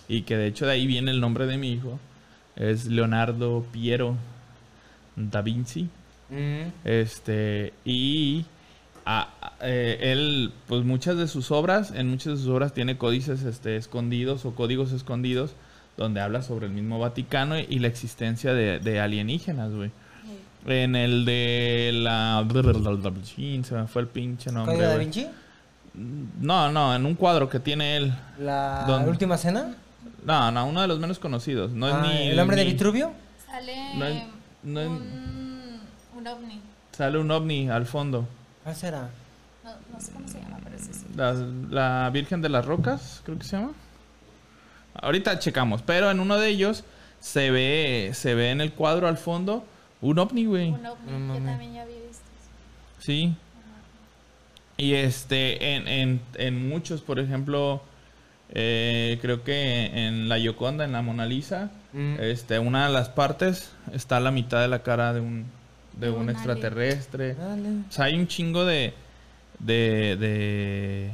[0.08, 1.98] y que de hecho de ahí viene el nombre de mi hijo,
[2.56, 4.16] es Leonardo Piero
[5.16, 5.88] da Vinci.
[6.30, 6.70] Mm.
[6.84, 8.46] Este, y
[9.04, 12.96] a- a- eh, él, pues muchas de sus obras, en muchas de sus obras tiene
[12.96, 15.52] códices este, escondidos o códigos escondidos,
[15.96, 19.90] donde habla sobre el mismo Vaticano y la existencia de, de alienígenas, güey.
[20.66, 22.46] En el de la...
[23.64, 24.74] Se me fue el pinche nombre.
[24.76, 24.96] ¿Código da.
[24.98, 25.26] Vinci?
[26.40, 28.12] No, no, en un cuadro que tiene él.
[28.38, 29.74] ¿La última cena?
[30.24, 31.72] No, no, uno de los menos conocidos.
[31.72, 32.28] No es Ah, ni...
[32.28, 33.12] ¿El hombre de Vitruvio?
[33.46, 34.22] Sale No es-
[34.62, 35.80] no es- un,
[36.16, 36.60] un ovni.
[36.92, 38.26] Sale un ovni al fondo.
[38.62, 39.10] ¿Cuál será?
[39.64, 41.06] No, no sé cómo se llama, pero ese sí.
[41.16, 41.32] La,
[41.70, 43.72] la Virgen de las Rocas, creo que se llama.
[44.94, 46.84] Ahorita checamos, pero en uno de ellos
[47.20, 49.64] se ve, se ve en el cuadro al fondo
[50.00, 50.70] un ovni, güey.
[50.70, 53.00] Un ovni, yo también ya había visto eso.
[53.00, 53.34] Sí.
[54.76, 57.82] Y este, en, en, en muchos, por ejemplo,
[58.50, 62.16] eh, creo que en la Yoconda, en la Mona Lisa, Mm.
[62.20, 65.44] este, una de las partes está a la mitad de la cara de un,
[65.92, 67.34] de un extraterrestre.
[67.34, 67.68] Dale.
[67.86, 68.94] O sea, hay un chingo de,
[69.58, 71.10] de, de,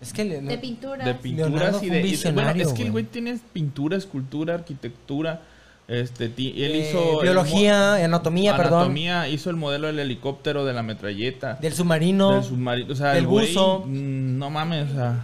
[0.00, 1.04] Es que le- De pinturas.
[1.04, 3.04] de pinturas y de, y de- bueno, es que el güey.
[3.04, 5.40] tiene pintura, escultura, arquitectura,
[5.88, 8.74] este, ti- él eh, hizo el biología, anatomía, perdón.
[8.82, 12.32] anatomía, hizo el modelo del helicóptero, de la metralleta, Del submarino.
[12.34, 13.84] del submarino, o sea, del el güey, buzo.
[13.86, 15.20] mm, no mames, o sea,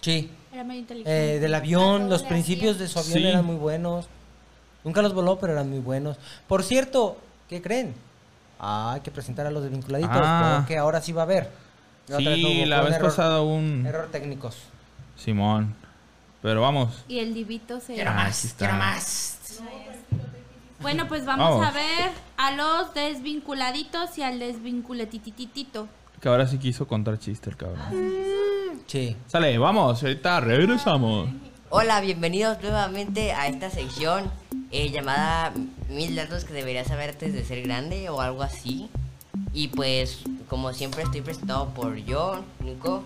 [0.00, 0.30] Sí.
[0.52, 1.36] Era muy inteligente.
[1.36, 3.26] Eh, del avión, los principios de su avión Sí.
[3.26, 4.06] eran muy buenos.
[4.84, 6.16] Nunca los voló, pero eran muy buenos.
[6.46, 7.16] Por cierto,
[7.48, 7.94] ¿qué creen?
[8.60, 10.56] Ah, hay que presentar a los desvinculaditos, Ah.
[10.60, 11.50] porque ahora sí va a haber.
[12.08, 14.56] La sí, la vez error, pasada un Error técnicos.
[15.16, 15.74] Simón,
[16.42, 18.02] pero vamos, Y el divito se...
[18.02, 18.98] Ah, sí está.
[20.80, 21.66] Bueno, pues vamos, Vamos.
[21.66, 25.88] a ver a los desvinculaditos y al desvinculetititito.
[26.20, 28.12] que ahora sí quiso contar chiste el cabrón.
[28.86, 29.16] Sí.
[29.26, 31.30] Sale, vamos, ahorita regresamos.
[31.70, 34.30] Hola, bienvenidos nuevamente a esta sección
[34.70, 35.52] eh, llamada
[35.88, 38.90] Mil datos que deberías saber antes de ser grande o algo así.
[39.54, 43.04] Y pues, como siempre, estoy presentado por yo, Nico,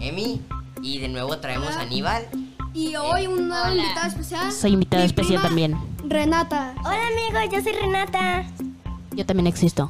[0.00, 0.40] Emi
[0.82, 2.26] y de nuevo traemos a Aníbal.
[2.74, 4.52] Y hoy un nuevo invitado especial.
[4.52, 5.78] Soy invitada mi especial prima también.
[6.06, 6.74] Renata.
[6.80, 8.44] Hola amigos, yo soy Renata.
[9.12, 9.88] Yo también existo.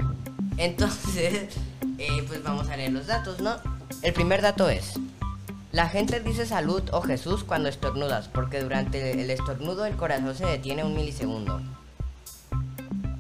[0.57, 1.55] Entonces,
[1.99, 3.57] eh, pues vamos a leer los datos, ¿no?
[4.03, 4.95] El primer dato es:
[5.73, 10.47] La gente dice salud o Jesús cuando estornudas, porque durante el estornudo el corazón se
[10.47, 11.61] detiene un milisegundo.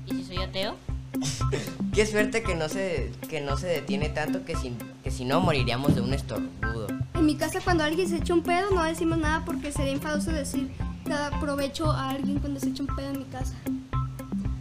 [0.06, 0.76] ¿Y si soy ateo?
[1.98, 4.72] Qué suerte que no se, que no se detiene tanto que si,
[5.02, 6.86] que si no moriríamos de un estornudo.
[7.14, 10.30] En mi casa cuando alguien se echa un pedo no decimos nada porque sería enfadoso
[10.30, 10.70] decir
[11.04, 13.56] que aprovecho a alguien cuando se echa un pedo en mi casa.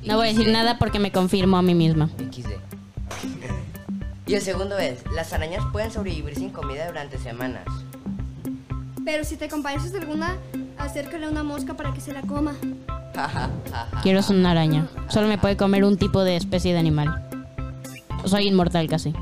[0.03, 2.09] No voy a decir nada porque me confirmo a mí misma.
[2.17, 2.53] XD.
[4.25, 7.65] Y el segundo es, las arañas pueden sobrevivir sin comida durante semanas.
[9.05, 10.37] Pero si te acompañas de alguna,
[10.79, 12.55] acércale una mosca para que se la coma.
[14.01, 14.87] Quiero ser una araña.
[15.09, 17.26] Solo me puede comer un tipo de especie de animal.
[18.27, 19.13] Soy inmortal casi.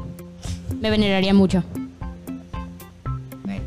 [0.82, 1.64] Me veneraría mucho.
[3.44, 3.64] Bueno,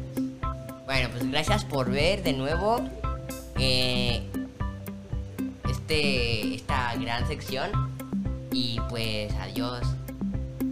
[0.84, 2.80] bueno, pues gracias por ver de nuevo
[3.56, 4.22] eh,
[5.70, 7.70] este, esta gran sección.
[8.50, 9.82] Y pues adiós.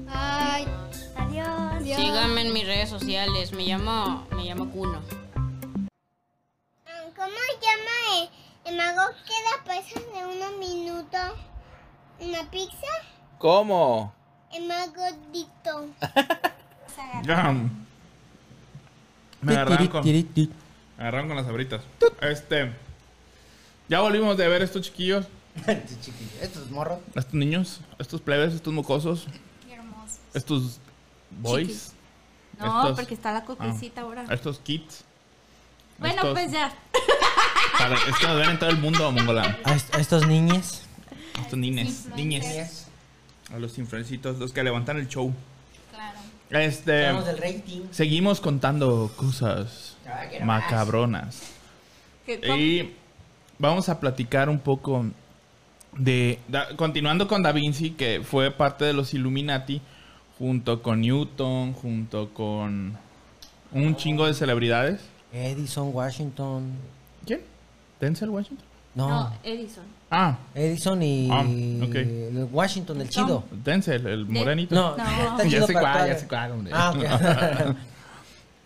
[0.09, 0.67] Ay,
[1.15, 1.47] Adiós.
[1.77, 2.01] Adiós.
[2.01, 3.53] Síganme en mis redes sociales.
[3.53, 5.01] Me llamo, me llamo Kuno.
[7.15, 7.95] ¿Cómo se llama
[8.65, 11.39] el, el mago que da pesos de unos minutos?
[12.19, 12.89] ¿Una pizza?
[13.39, 14.16] ¿Cómo?
[14.61, 15.03] Mago
[15.33, 15.87] dictó.
[17.25, 17.55] Ya.
[19.43, 20.49] Me agarraron con, me
[20.99, 21.83] agarraron con las abritas.
[22.21, 22.73] Este.
[23.89, 25.27] Ya volvimos de ver estos chiquillos,
[25.67, 26.99] Estos chiquillos, Estos morros.
[27.15, 29.27] estos niños, estos plebes, estos mocosos,
[30.35, 30.79] estos
[31.31, 31.93] boys.
[32.59, 34.25] No, estos- porque está la coquecita ah, ahora.
[34.31, 35.05] Estos kids.
[35.99, 36.73] Bueno, estos- pues ya.
[37.79, 39.59] Para, es que nos ven en todo el mundo, mongola.
[39.65, 40.83] A, est- a estos niños.
[41.41, 42.86] Estos niñes, niñes.
[43.55, 45.33] A los influencitos, los que levantan el show.
[45.93, 46.19] Claro.
[46.51, 47.07] Este.
[47.07, 47.81] Hablamos del rating.
[47.91, 49.97] Seguimos contando cosas
[50.45, 51.43] macabronas.
[52.27, 52.91] Y
[53.59, 55.07] vamos a platicar un poco
[55.97, 56.41] de.
[56.49, 59.81] da- continuando con Da Vinci, que fue parte de los Illuminati,
[60.39, 62.97] junto con Newton, junto con
[63.73, 65.01] un chingo de celebridades.
[65.33, 66.73] Edison, Washington.
[67.25, 67.43] ¿Quién?
[68.01, 68.65] ¿Denzel Washington?
[68.95, 69.85] No, No, Edison.
[70.11, 73.45] Ah, Edison y Ah, el Washington, el chido.
[73.51, 74.75] Denzel, el morenito.
[74.75, 75.41] No, No.
[75.43, 76.73] está Ya sé cuál, ya sé cuál, hombre.
[76.75, 77.75] Ah.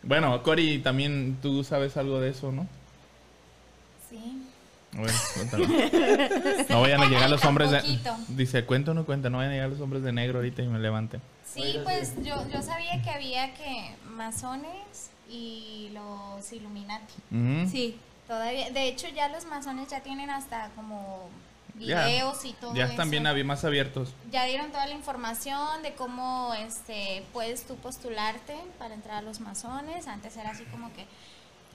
[0.03, 2.67] Bueno, Cory, también tú sabes algo de eso, ¿no?
[4.09, 4.43] Sí.
[5.35, 5.67] Cuéntalo.
[6.71, 7.83] No vayan a llegar los hombres de...
[8.29, 10.69] Dice, cuenta o no cuenta, no vayan a llegar los hombres de negro ahorita y
[10.69, 11.21] me levante.
[11.45, 17.15] Sí, pues yo, yo sabía que había que masones y los Illuminati.
[17.71, 17.97] Sí.
[18.31, 21.29] Todavía, de hecho ya los masones ya tienen hasta como
[21.77, 22.07] Ya.
[22.07, 23.11] videos y todo Ya están eso.
[23.11, 24.15] bien más abiertos.
[24.31, 29.41] Ya dieron toda la información de cómo este puedes tú postularte para entrar a los
[29.41, 30.07] masones.
[30.07, 31.07] Antes era así como que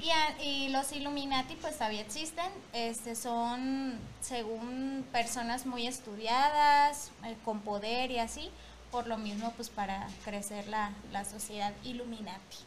[0.01, 2.49] y, a- y los Illuminati pues todavía existen.
[2.71, 8.49] Este son según personas muy estudiadas, eh, con poder y así.
[8.91, 12.59] Por lo mismo pues para crecer la, la sociedad Illuminati.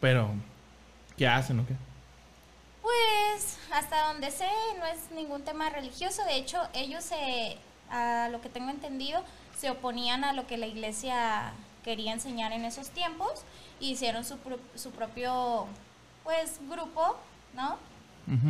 [0.00, 0.30] Pero,
[1.16, 1.74] ¿qué hacen o qué?
[2.82, 6.24] Pues hasta donde sé no es ningún tema religioso.
[6.24, 7.56] De hecho, ellos se,
[7.90, 9.22] a lo que tengo entendido,
[9.56, 11.52] se oponían a lo que la iglesia
[11.84, 13.44] quería enseñar en esos tiempos.
[13.80, 14.36] y Hicieron su,
[14.74, 15.66] su propio,
[16.24, 17.16] pues, grupo,
[17.54, 17.78] ¿no?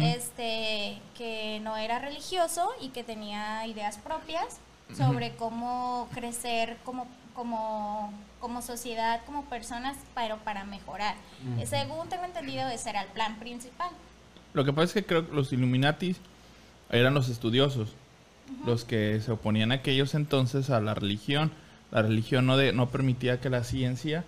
[0.01, 4.59] Este, que no era religioso y que tenía ideas propias
[4.95, 11.15] sobre cómo crecer como, como, como sociedad, como personas, pero para mejorar.
[11.65, 13.91] Según tengo entendido, ese era el plan principal.
[14.55, 16.19] Lo que pasa es que creo que los Illuminatis
[16.91, 17.91] eran los estudiosos,
[18.67, 21.51] los que se oponían a aquellos entonces a la religión.
[21.91, 24.25] La religión no, de, no permitía que la ciencia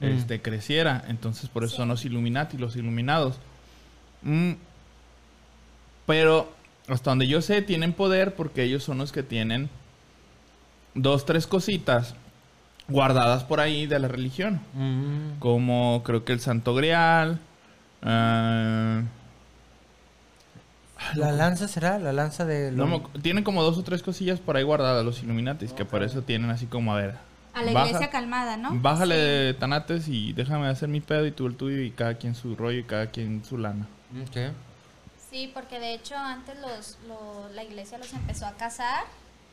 [0.00, 0.04] Mm.
[0.04, 3.38] este, creciera, entonces por eso son los Illuminati, los iluminados.
[4.22, 4.52] Mm,
[6.06, 6.52] Pero
[6.88, 9.68] hasta donde yo sé, tienen poder porque ellos son los que tienen
[10.94, 12.14] dos, tres cositas
[12.88, 14.60] guardadas por ahí de la religión.
[14.74, 15.38] Mm.
[15.40, 17.40] Como creo que el Santo Grial.
[18.02, 19.02] ah,
[21.14, 21.98] ¿La lanza será?
[21.98, 25.22] ¿La lanza de no acu- tienen como dos o tres cosillas por ahí guardadas los
[25.22, 27.14] Illuminatis, que por eso tienen así como a ver.
[27.54, 28.70] A la baja- iglesia calmada, ¿no?
[28.74, 32.34] Bájale de tanates y déjame hacer mi pedo y tú el tuyo y cada quien
[32.34, 33.86] su rollo y cada quien su lana.
[34.28, 34.52] Ok.
[35.30, 39.04] Sí, porque de hecho antes los, lo- la iglesia los empezó a casar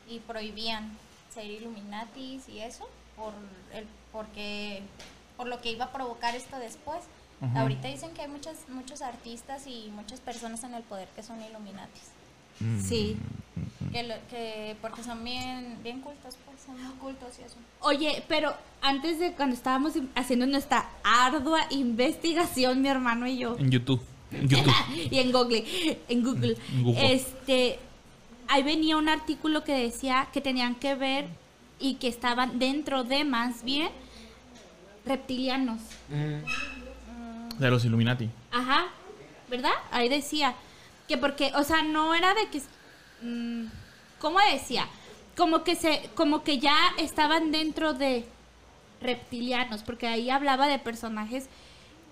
[0.09, 0.91] y prohibían
[1.33, 3.33] ser Illuminatis y eso por
[3.73, 4.81] el porque
[5.37, 6.99] por lo que iba a provocar esto después.
[7.55, 11.41] Ahorita dicen que hay muchas, muchos artistas y muchas personas en el poder que son
[11.41, 12.03] Illuminatis.
[12.87, 13.17] Sí.
[13.91, 17.55] Que, lo- que porque son bien, bien cultos, pues son muy cultos y eso.
[17.81, 23.69] Oye, pero antes de cuando estábamos haciendo nuestra ardua investigación, mi hermano y yo, En
[23.69, 24.01] YouTube.
[24.31, 24.73] En YouTube.
[25.11, 25.65] y en Google,
[26.07, 27.13] en Google, En Google.
[27.13, 27.77] este,
[28.47, 31.27] ahí venía un artículo que decía que tenían que ver
[31.79, 33.89] y que estaban dentro de más bien
[35.05, 35.81] reptilianos.
[36.09, 36.84] Mm.
[37.59, 38.29] De los Illuminati.
[38.51, 38.85] Ajá,
[39.49, 39.71] ¿verdad?
[39.91, 40.55] Ahí decía
[41.07, 42.61] que porque, o sea, no era de que,
[43.21, 43.65] mm,
[44.19, 44.87] ¿cómo decía?
[45.37, 48.25] Como que se, como que ya estaban dentro de
[49.01, 51.47] reptilianos, porque ahí hablaba de personajes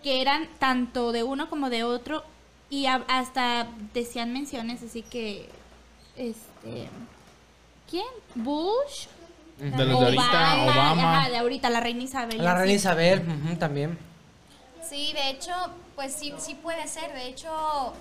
[0.03, 2.23] que eran tanto de uno como de otro
[2.69, 5.49] y a- hasta decían menciones así que,
[6.17, 6.89] este,
[7.89, 8.05] ¿quién?
[8.35, 9.07] Bush.
[9.57, 11.19] De los de ahorita, Obama.
[11.19, 12.43] Ajá, de ahorita, la reina Isabel.
[12.43, 13.23] La reina Isabel,
[13.59, 13.97] también.
[14.87, 15.51] Sí, de hecho,
[15.95, 17.13] pues sí, sí puede ser.
[17.13, 17.93] De hecho,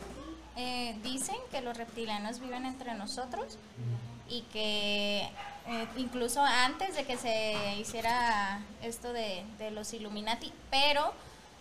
[0.57, 3.59] eh, dicen que los reptilianos viven entre nosotros
[4.29, 5.29] y que
[5.67, 11.13] eh, incluso antes de que se hiciera esto de, de los Illuminati, pero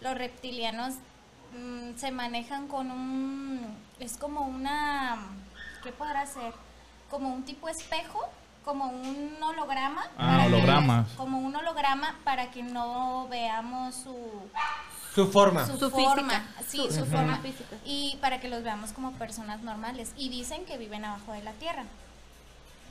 [0.01, 0.95] los reptilianos
[1.55, 5.19] mm, se manejan con un, es como una,
[5.83, 6.53] ¿qué podrá ser?
[7.09, 8.19] Como un tipo espejo,
[8.65, 10.03] como un holograma.
[10.17, 10.51] Ah, para que-
[11.17, 14.15] como un holograma para que no veamos su
[15.13, 15.65] Su forma.
[15.67, 16.65] su, Su forma, física.
[16.69, 17.41] sí, Su- forma
[17.85, 21.51] y para que los veamos como personas normales y dicen que viven abajo de la
[21.53, 21.83] tierra.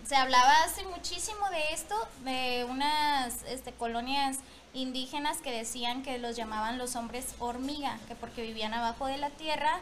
[0.06, 1.94] Se hablaba hace muchísimo de esto,
[2.24, 4.38] de unas este, colonias
[4.74, 9.30] indígenas que decían que los llamaban los hombres hormiga, que porque vivían abajo de la
[9.30, 9.78] tierra,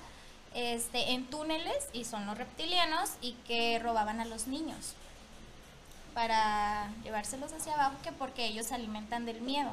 [0.55, 4.95] este, en túneles y son los reptilianos y que robaban a los niños
[6.15, 9.73] para llevárselos hacia abajo, que porque ellos se alimentan del miedo.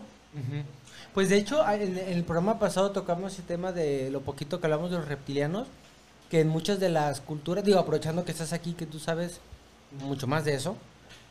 [1.16, 4.92] Pues de hecho, en, el programa pasado tocamos el tema de lo poquito que hablamos
[4.92, 5.66] de los reptilianos,
[6.30, 9.40] que en muchas de las culturas, digo, aprovechando que estás aquí, que tú sabes
[10.02, 10.76] mucho más de eso,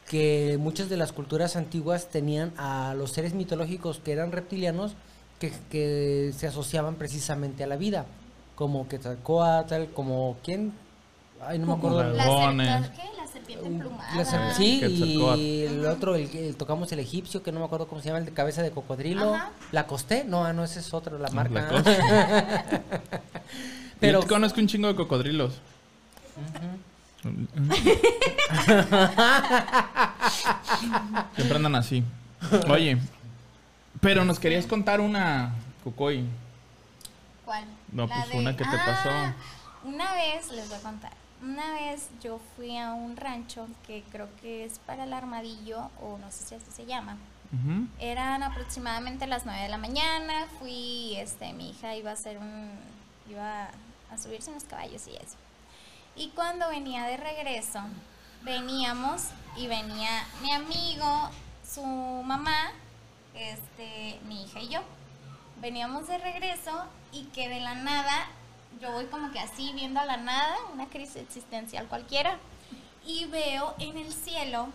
[0.09, 4.95] que muchas de las culturas antiguas tenían a los seres mitológicos que eran reptilianos
[5.39, 8.07] que, que se asociaban precisamente a la vida,
[8.55, 10.72] como Quetzalcóatl, como quién,
[11.49, 12.03] ay no me acuerdo.
[12.03, 12.68] La, Dragones.
[12.68, 13.03] serp- ¿qué?
[13.16, 14.14] la serpiente emplumada.
[14.16, 14.80] La ser- Ah, sí,
[15.36, 18.18] y el otro, el, que tocamos el egipcio, que no me acuerdo cómo se llama,
[18.18, 19.34] el de cabeza de cocodrilo.
[19.34, 19.51] Ajá.
[19.72, 20.24] ¿La costé?
[20.24, 21.62] No, ah, no, ese es otro, la marca.
[21.62, 21.99] Lacoste.
[24.01, 25.55] Pero Yo conozco un chingo de cocodrilos.
[31.36, 32.05] Siempre andan así.
[32.68, 32.99] Oye,
[34.01, 36.24] pero nos querías contar una, Cocoy.
[37.45, 37.64] ¿Cuál?
[37.92, 39.11] No, La pues, una que te pasó.
[39.84, 41.12] Una vez, les voy a contar.
[41.45, 46.16] Una vez yo fui a un rancho que creo que es para el armadillo, o
[46.16, 47.18] no sé si así se llama.
[48.01, 50.47] Eran aproximadamente las 9 de la mañana.
[50.59, 52.70] Fui, este, mi hija iba a hacer un.
[53.30, 53.68] iba
[54.11, 55.36] a subirse unos caballos y eso.
[56.16, 57.80] Y cuando venía de regreso,
[58.42, 61.30] veníamos y venía mi amigo,
[61.64, 62.72] su mamá,
[63.34, 64.80] este, mi hija y yo.
[65.61, 68.26] Veníamos de regreso y que de la nada,
[68.81, 72.39] yo voy como que así viendo a la nada, una crisis existencial cualquiera,
[73.07, 74.68] y veo en el cielo,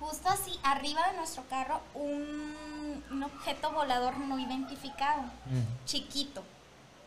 [0.00, 5.22] justo así, arriba de nuestro carro, un, un objeto volador no identificado,
[5.86, 6.42] chiquito,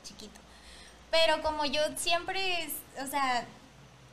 [0.03, 0.39] chiquito.
[1.11, 2.69] Pero como yo siempre,
[3.03, 3.45] o sea,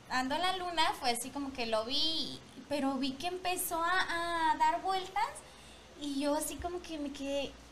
[0.09, 4.51] ando en la luna, fue así como que lo vi, pero vi que empezó a,
[4.51, 5.27] a dar vueltas
[5.99, 7.62] y yo así como que me quedé, dije, "¿Qué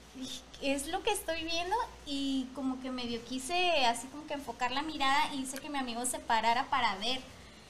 [0.62, 1.76] es lo que estoy viendo?
[2.06, 5.78] Y como que medio quise así como que enfocar la mirada y hice que mi
[5.80, 7.22] amigo se parara para ver.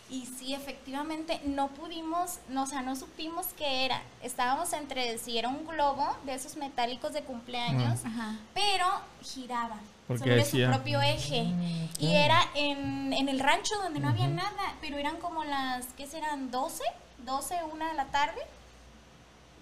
[0.10, 4.02] Y sí, efectivamente, no pudimos, no, o sea, no supimos qué era.
[4.22, 8.36] Estábamos entre si era un globo de esos metálicos de cumpleaños, Ajá.
[8.54, 8.86] pero
[9.24, 9.78] giraba
[10.10, 11.46] sobre decía- su propio eje.
[11.98, 16.06] Y era en, en el rancho donde no había nada, pero eran como las, ¿qué
[16.08, 16.52] serán?
[16.52, 16.82] ¿12?
[17.26, 18.42] ¿12, una de la tarde?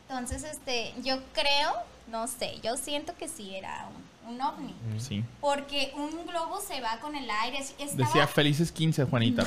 [0.10, 1.72] Entonces, este, yo creo,
[2.10, 3.88] no sé, yo siento que sí era
[4.26, 4.74] un, un ovni.
[5.00, 5.24] Sí.
[5.42, 7.60] Porque un globo se va con el aire.
[7.60, 9.46] así, Estaba, Decía felices 15, Juanita.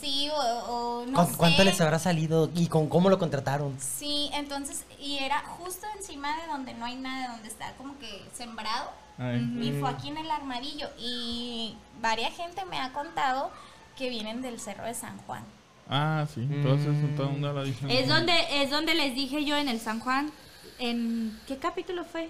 [0.00, 1.36] Sí, o, o no ¿Cu- sé.
[1.36, 3.76] ¿Cuánto les habrá salido y con cómo lo contrataron?
[3.80, 8.22] Sí, entonces, y era justo encima de donde no hay nada, donde está como que
[8.34, 8.90] sembrado.
[9.18, 9.40] Ay.
[9.60, 10.88] Y fue aquí en el armadillo.
[10.98, 13.50] Y varias gente me ha contado
[13.96, 15.42] que vienen del Cerro de San Juan.
[15.90, 16.42] Ah, sí.
[16.42, 17.86] Entonces todo el mundo lo dice.
[17.88, 20.30] Es donde, es donde les dije yo en el San Juan,
[20.78, 22.28] en ¿qué capítulo fue?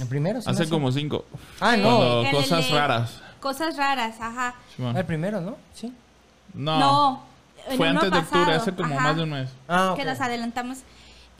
[0.00, 0.40] ¿El primero?
[0.44, 1.24] Hace como cinco.
[1.60, 1.84] Ah, no.
[1.98, 3.20] Cuando En el cosas de- raras.
[3.40, 4.54] Cosas raras, ajá.
[4.74, 4.96] Simón.
[4.96, 5.56] El primero, ¿no?
[5.74, 5.92] Sí.
[6.54, 6.78] No.
[6.78, 7.22] No,
[7.76, 9.50] Fue antes de octubre, hace como ajá, más de un mes.
[9.68, 10.08] Ah, Que ok.
[10.08, 10.78] nos adelantamos.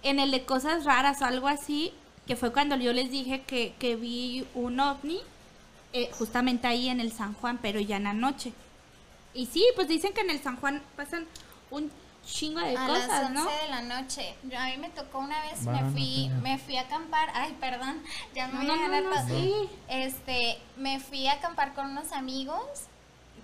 [0.02, 1.92] En el de cosas raras o algo así,
[2.26, 5.18] que fue cuando yo les dije que, que vi un ovni,
[5.92, 8.52] eh, justamente ahí en el San Juan, pero ya en la noche.
[9.34, 11.26] Y sí, pues dicen que en el San Juan pasan
[11.70, 11.90] un
[12.30, 13.44] chingo de a cosas, las 11 ¿no?
[13.44, 14.34] de la noche.
[14.44, 17.30] Yo- a mí me tocó una vez, me fui, no, me fui a acampar.
[17.34, 18.02] Ay, perdón,
[18.34, 19.28] ya me No, voy a no, ganar no, todo.
[19.40, 19.52] sí.
[19.88, 22.62] Este, me fui a acampar con unos amigos.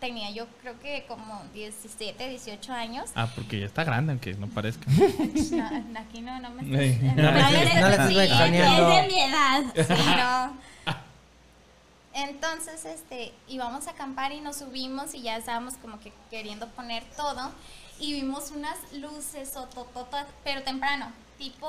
[0.01, 3.11] Tenía yo creo que como 17, 18 años.
[3.15, 4.85] Ah, porque ya está grande, aunque no parezca.
[4.91, 8.93] No, aquí no, no me No me no sí, ventaneando.
[8.93, 9.63] Es de mi edad.
[9.75, 10.93] Sí, no.
[12.13, 17.03] Entonces, este, íbamos a acampar y nos subimos y ya estábamos como que queriendo poner
[17.17, 17.51] todo
[17.99, 21.69] y vimos unas luces otototas, pero temprano, tipo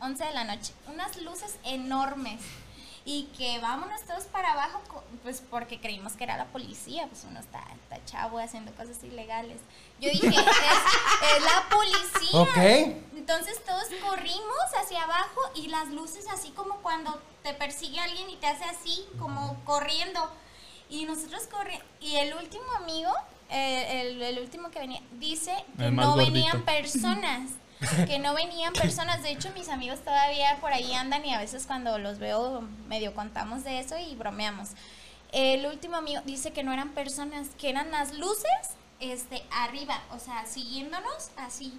[0.00, 2.40] 11 de la noche, unas luces enormes
[3.04, 4.80] y que vámonos todos para abajo,
[5.22, 9.58] pues porque creímos que era la policía, pues uno está, está chavo haciendo cosas ilegales.
[10.00, 12.40] Yo dije, es, es la policía.
[12.40, 12.96] Ok.
[13.16, 18.36] Entonces todos corrimos hacia abajo y las luces así como cuando te persigue alguien y
[18.36, 20.28] te hace así, como corriendo.
[20.88, 21.84] Y nosotros corriendo.
[22.00, 23.10] Y el último amigo,
[23.50, 26.32] eh, el, el último que venía, dice que no gordito.
[26.32, 27.50] venían personas.
[28.06, 29.22] Que no venían personas.
[29.22, 33.14] De hecho, mis amigos todavía por ahí andan y a veces cuando los veo medio
[33.14, 34.70] contamos de eso y bromeamos.
[35.32, 38.50] El último amigo dice que no eran personas, que eran las luces
[39.00, 41.74] este, arriba, o sea, siguiéndonos así.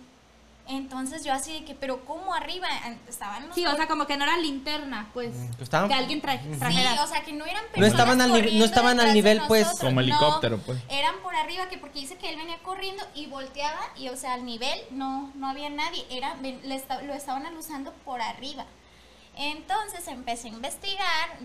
[0.69, 2.67] Entonces yo así de que, pero ¿cómo arriba?
[3.07, 5.33] Estaban los Sí, o sea, como que no era linterna, pues.
[5.57, 6.91] que estaban- Que alguien tra- trajera.
[6.93, 9.41] Sí, o sea, que no eran No personas estaban al, nivel- no estaban al nivel,
[9.47, 9.67] pues.
[9.79, 10.79] Como no, helicóptero, pues.
[10.89, 14.33] Eran por arriba, que porque dice que él venía corriendo y volteaba y, o sea,
[14.33, 18.65] al nivel no, no había nadie, era, ven- le esta- lo estaban alusando por arriba.
[19.35, 21.37] Entonces empecé a investigar,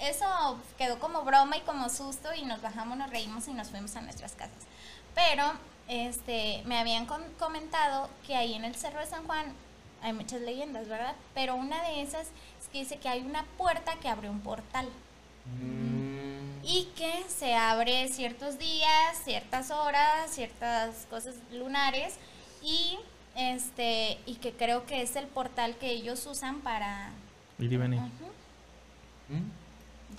[0.00, 0.26] eso
[0.76, 4.00] quedó como broma y como susto y nos bajamos, nos reímos y nos fuimos a
[4.00, 4.64] nuestras casas.
[5.14, 5.52] Pero
[5.88, 9.52] este, me habían con- comentado que ahí en el Cerro de San Juan
[10.02, 11.14] hay muchas leyendas, ¿verdad?
[11.34, 12.28] Pero una de esas
[12.60, 14.88] es que dice que hay una puerta que abre un portal
[16.62, 22.14] y que se abre ciertos días, ciertas horas, ciertas cosas lunares
[22.62, 22.98] y
[23.36, 27.10] este y que creo que es el portal que ellos usan para
[27.58, 28.00] Ir y venir.
[28.00, 29.42] Ujú.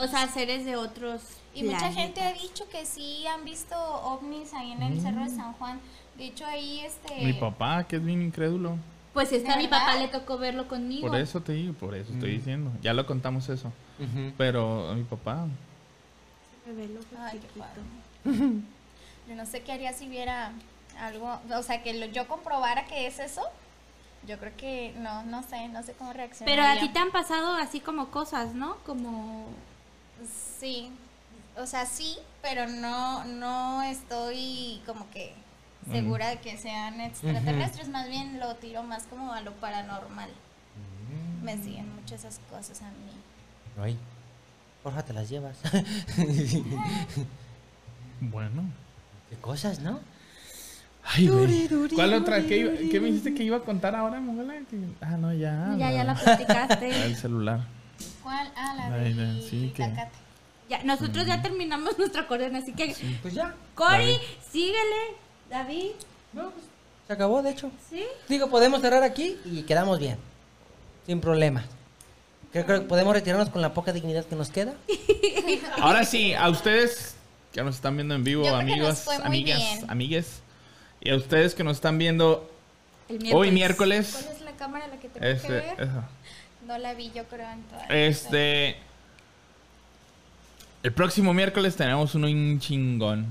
[0.04, 1.22] O sea, seres de otros.
[1.60, 5.30] Y mucha gente ha dicho que sí han visto ovnis ahí en el Cerro de
[5.30, 5.80] San Juan.
[6.18, 8.78] De hecho ahí este Mi papá, que es bien incrédulo.
[9.14, 9.86] Pues es que a ¿De mi verdad?
[9.86, 11.08] papá le tocó verlo conmigo.
[11.08, 12.72] Por eso te digo, por eso estoy diciendo.
[12.82, 13.72] Ya lo contamos eso.
[14.38, 15.48] Pero a mi papá,
[16.68, 17.60] Ay, qué poquito.
[18.24, 18.62] padre.
[19.28, 20.52] Yo no sé qué haría si viera
[21.00, 23.42] algo, o sea, que lo- yo comprobara que es eso.
[24.28, 26.54] Yo creo que no, no sé, no sé cómo reaccionar.
[26.54, 28.76] Pero a ti te han pasado así como cosas, ¿no?
[28.86, 29.46] Como.
[30.60, 30.92] Sí,
[31.58, 35.34] o sea, sí, pero no, no estoy como que
[35.92, 40.30] segura de que sean extraterrestres, más bien lo tiro más como a lo paranormal.
[41.44, 43.12] Me siguen mucho esas cosas a mí.
[43.82, 43.98] Ay,
[44.84, 45.58] porfa, te las llevas.
[48.22, 48.64] bueno.
[49.30, 50.00] Qué cosas, ¿no?
[51.04, 51.70] Ay, güey.
[51.96, 52.42] ¿Cuál otra?
[52.44, 54.56] ¿Qué, iba- qué me dijiste que iba a contar ahora, Mongola?
[55.02, 55.76] Ah, no, ya.
[55.78, 56.90] Ya, ya la platicaste.
[57.06, 57.62] El celular.
[58.24, 58.52] ¿Cuál?
[58.56, 59.84] Ah, la Ay, de sí, que-.
[60.70, 62.96] Ya, nosotros ya terminamos nuestro acordeón, así que.
[63.22, 63.56] Pues ya.
[63.76, 64.18] Cory,
[64.52, 65.16] síguele.
[65.50, 65.92] David.
[66.34, 66.66] No, pues,
[67.08, 67.72] se acabó, de hecho.
[67.90, 68.04] ¿Sí?
[68.28, 70.18] Digo, podemos cerrar aquí y quedamos bien.
[71.06, 71.66] Sin problemas.
[72.52, 74.74] Creo, creo que podemos retirarnos con la poca dignidad que nos queda.
[75.82, 77.16] Ahora sí, a ustedes
[77.54, 79.86] que nos están viendo en vivo, Yo creo que amigos, nos fue muy amigas, bien.
[79.90, 80.42] amigues.
[81.00, 82.50] Y a ustedes que nos están viendo
[83.08, 84.20] El hoy miércoles.
[84.24, 85.82] ¿Cuál es la cámara la que tengo Este, que ver?
[85.82, 86.04] eso.
[86.66, 88.78] No la vi, yo creo, en toda Este.
[90.84, 93.26] El próximo miércoles tenemos uno un chingón.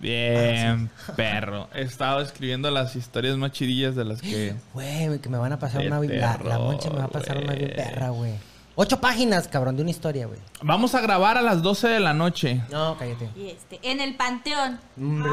[0.00, 1.68] Bien, perro.
[1.74, 4.54] He estado escribiendo las historias más chidillas de las que.
[4.74, 5.98] Güey, que me van a pasar una...
[6.00, 7.76] bien- La, la moncha me va a pasar una bien güey.
[7.84, 8.32] perra, güey.
[8.76, 10.38] Ocho páginas, cabrón, de una historia, güey.
[10.62, 12.60] Vamos a grabar a las 12 de la noche.
[12.70, 13.28] No, cállate.
[13.36, 14.78] Y este, en el panteón.
[14.98, 15.32] Hombre.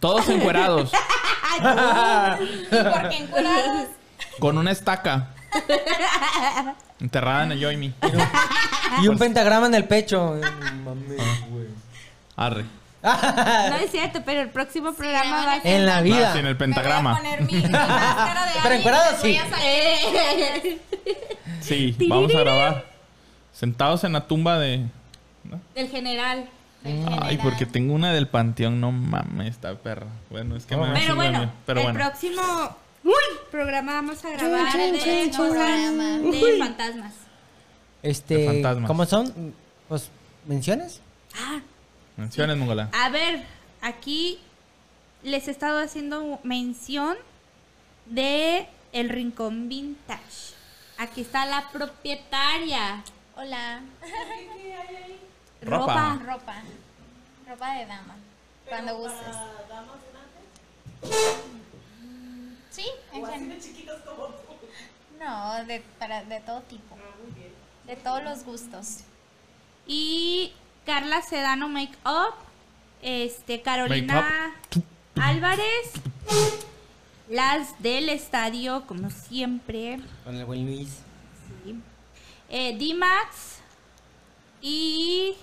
[0.00, 0.90] Todos encuerados.
[1.60, 3.86] Porque encuerados.
[4.40, 5.33] con una estaca.
[7.00, 7.92] Enterrada en el Yoimi.
[9.02, 10.40] Y un pentagrama en el pecho.
[10.84, 11.66] Mames, güey.
[12.36, 12.64] Arre.
[13.02, 15.72] No es cierto, pero el próximo programa va a ser.
[15.74, 16.32] En la Ah, vida.
[16.38, 17.16] en el Me voy a pentagrama.
[17.16, 19.36] poner mi, mi máscara de Pero y voy sí.
[19.36, 20.82] a salir.
[21.60, 22.84] Sí, vamos a grabar.
[23.52, 24.86] Sentados en la tumba de.
[25.74, 26.48] Del general.
[27.22, 30.06] Ay, porque tengo una del panteón, no mames, esta perra.
[30.30, 31.98] Bueno, es que me da Pero chingo de bueno, pero el bueno.
[31.98, 32.42] próximo
[33.50, 37.12] programa vamos a grabar de de fantasmas.
[38.02, 38.86] De Este, fantasmas.
[38.88, 39.54] ¿cómo son?
[39.88, 40.10] Pues,
[40.46, 41.00] ¿menciones?
[41.36, 41.60] Ah,
[42.16, 42.90] Menciones, Mongola.
[42.92, 43.44] a ver,
[43.82, 44.38] aquí
[45.22, 47.16] les he estado haciendo mención
[48.06, 50.54] de el Rincón Vintage.
[50.98, 53.02] Aquí está la propietaria.
[53.36, 53.80] Hola.
[55.62, 56.20] Ropa.
[56.24, 56.62] Ropa.
[57.48, 58.16] Ropa de dama.
[58.68, 59.36] Cuando gustes.
[62.74, 63.58] Sí, en general.
[65.20, 66.96] No, de, para, de todo tipo.
[67.86, 68.98] De todos los gustos.
[69.86, 70.52] Y
[70.84, 72.34] Carla Sedano Make Up.
[73.00, 74.56] Este, Carolina
[75.14, 75.92] Álvarez.
[77.28, 80.00] Las del estadio, como siempre.
[80.24, 80.88] Con el buen Luis.
[81.64, 81.76] Sí.
[82.48, 83.58] Eh, D-Max.
[84.60, 85.36] Y.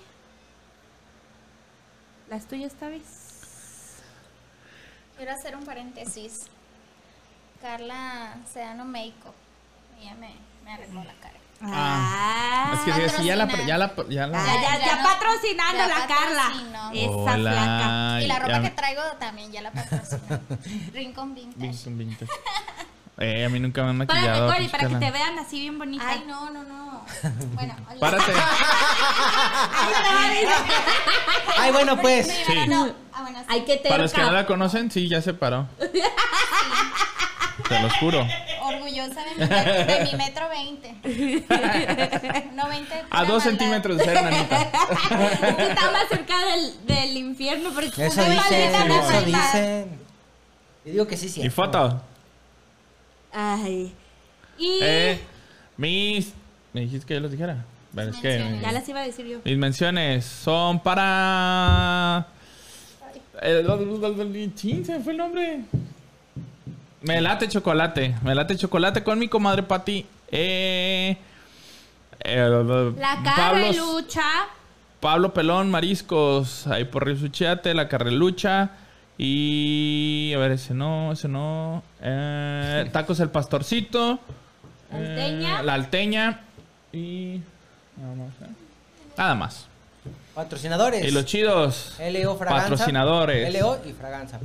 [2.29, 4.01] Las tuyas esta vez.
[5.15, 6.47] Quiero hacer un paréntesis.
[7.61, 9.33] Carla Sedano Makeup.
[10.01, 10.33] Ella me,
[10.65, 11.35] me arregló la cara.
[11.63, 14.95] Ah, Es que sí, sí, ya la, ya la, ya la- Ah, ya, ya ya
[14.95, 16.51] no- patrocinando ya la Carla.
[16.91, 17.51] Esa Hola.
[17.51, 18.21] flaca.
[18.21, 20.41] y la ropa ya- que traigo también ya la patrocina.
[20.93, 21.59] Rincon Vintage.
[21.67, 22.31] Vintage, vintage.
[23.19, 24.51] Eh, a mí nunca me han Párate, maquillado.
[24.51, 26.03] Cori, para que te vean así bien bonita.
[26.07, 27.05] Ay, no, no, no.
[27.53, 27.99] Bueno, hola.
[27.99, 28.33] Párate.
[31.59, 32.25] Ay, bueno, pues.
[32.27, 32.53] Sí, Sí.
[33.13, 33.45] Ah, bueno, sí.
[33.49, 35.67] Hay que Para los que no la conocen, sí, ya se paró.
[37.75, 38.27] Te los juro.
[38.63, 40.93] Orgullosa de mi, met- de mi metro veinte.
[42.53, 43.01] No veinte.
[43.09, 43.49] A dos maldad.
[43.49, 44.61] centímetros de ser nanita.
[44.61, 49.99] Está más cerca del, del infierno porque Eso una dicen, maldita eso dicen.
[50.85, 51.41] Yo digo que sí, sí.
[51.41, 52.01] Y foto.
[53.33, 53.93] Ay.
[54.57, 55.19] Y Eh,
[55.77, 56.33] mis.
[56.73, 57.63] ¿Me dijiste que yo los dijera?
[57.93, 58.27] Bueno, es que.
[58.29, 58.61] Menciones.
[58.61, 59.39] ya las iba a decir yo.
[59.43, 62.27] Mis menciones son para.
[63.41, 64.53] El...
[64.55, 65.61] Chin, se me fue el nombre.
[67.01, 68.15] Me late chocolate.
[68.23, 70.05] Me late chocolate con mi comadre Pati.
[70.31, 71.17] Eh,
[72.19, 72.37] eh,
[72.97, 74.21] La Pablo- Carrelucha.
[74.99, 76.67] Pablo Pelón, Mariscos.
[76.67, 78.69] Ahí por Río Suchiate, la Carrelucha.
[79.17, 80.31] Y.
[80.35, 81.83] A ver, ese no, ese no.
[82.01, 84.19] Eh, tacos el Pastorcito.
[84.91, 85.59] Alteña.
[85.59, 86.39] Eh, la Alteña.
[86.93, 87.41] Y.
[87.97, 88.27] Nada más.
[88.49, 88.53] ¿eh?
[89.17, 89.65] Nada más.
[90.35, 91.05] Patrocinadores.
[91.05, 91.95] Y los chidos.
[91.99, 92.69] LO Fraganza.
[92.69, 93.53] Patrocinadores.
[93.53, 94.39] LO y Fraganza.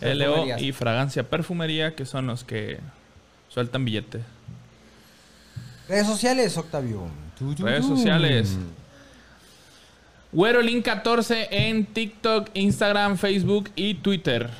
[0.00, 2.80] LO y Fragancia Perfumería, que son los que
[3.48, 4.20] sueltan billete.
[5.88, 7.08] Redes sociales, Octavio.
[7.58, 8.56] Redes sociales.
[10.32, 14.50] Güerolin14 en TikTok, Instagram, Facebook y Twitter.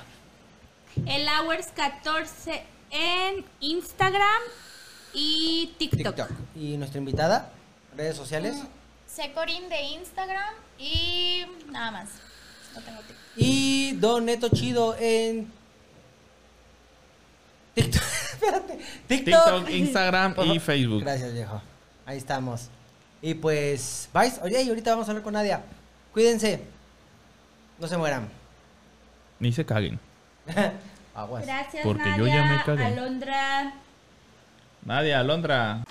[1.05, 4.43] El Hours 14 en Instagram
[5.13, 6.15] y TikTok.
[6.15, 6.31] TikTok.
[6.55, 7.51] Y nuestra invitada,
[7.97, 8.57] redes sociales.
[9.07, 12.09] Secorin de Instagram y nada más.
[12.75, 13.26] No tengo TikTok.
[13.37, 15.51] Y Don Neto Chido en
[17.75, 18.03] TikTok.
[18.33, 18.79] Espérate.
[19.07, 19.45] TikTok.
[19.45, 20.59] TikTok, Instagram y.
[20.59, 21.01] Facebook.
[21.03, 21.61] Gracias, viejo.
[22.05, 22.69] Ahí estamos.
[23.23, 24.41] Y pues, vais.
[24.43, 25.63] Oye, y ahorita vamos a hablar con Nadia.
[26.13, 26.63] Cuídense.
[27.79, 28.29] No se mueran.
[29.39, 29.99] Ni se caguen.
[31.15, 31.45] Aguas.
[31.45, 32.85] Gracias, Porque Nadia, yo ya me cagué.
[32.85, 33.75] Alondra.
[34.85, 35.85] Nadia, Alondra.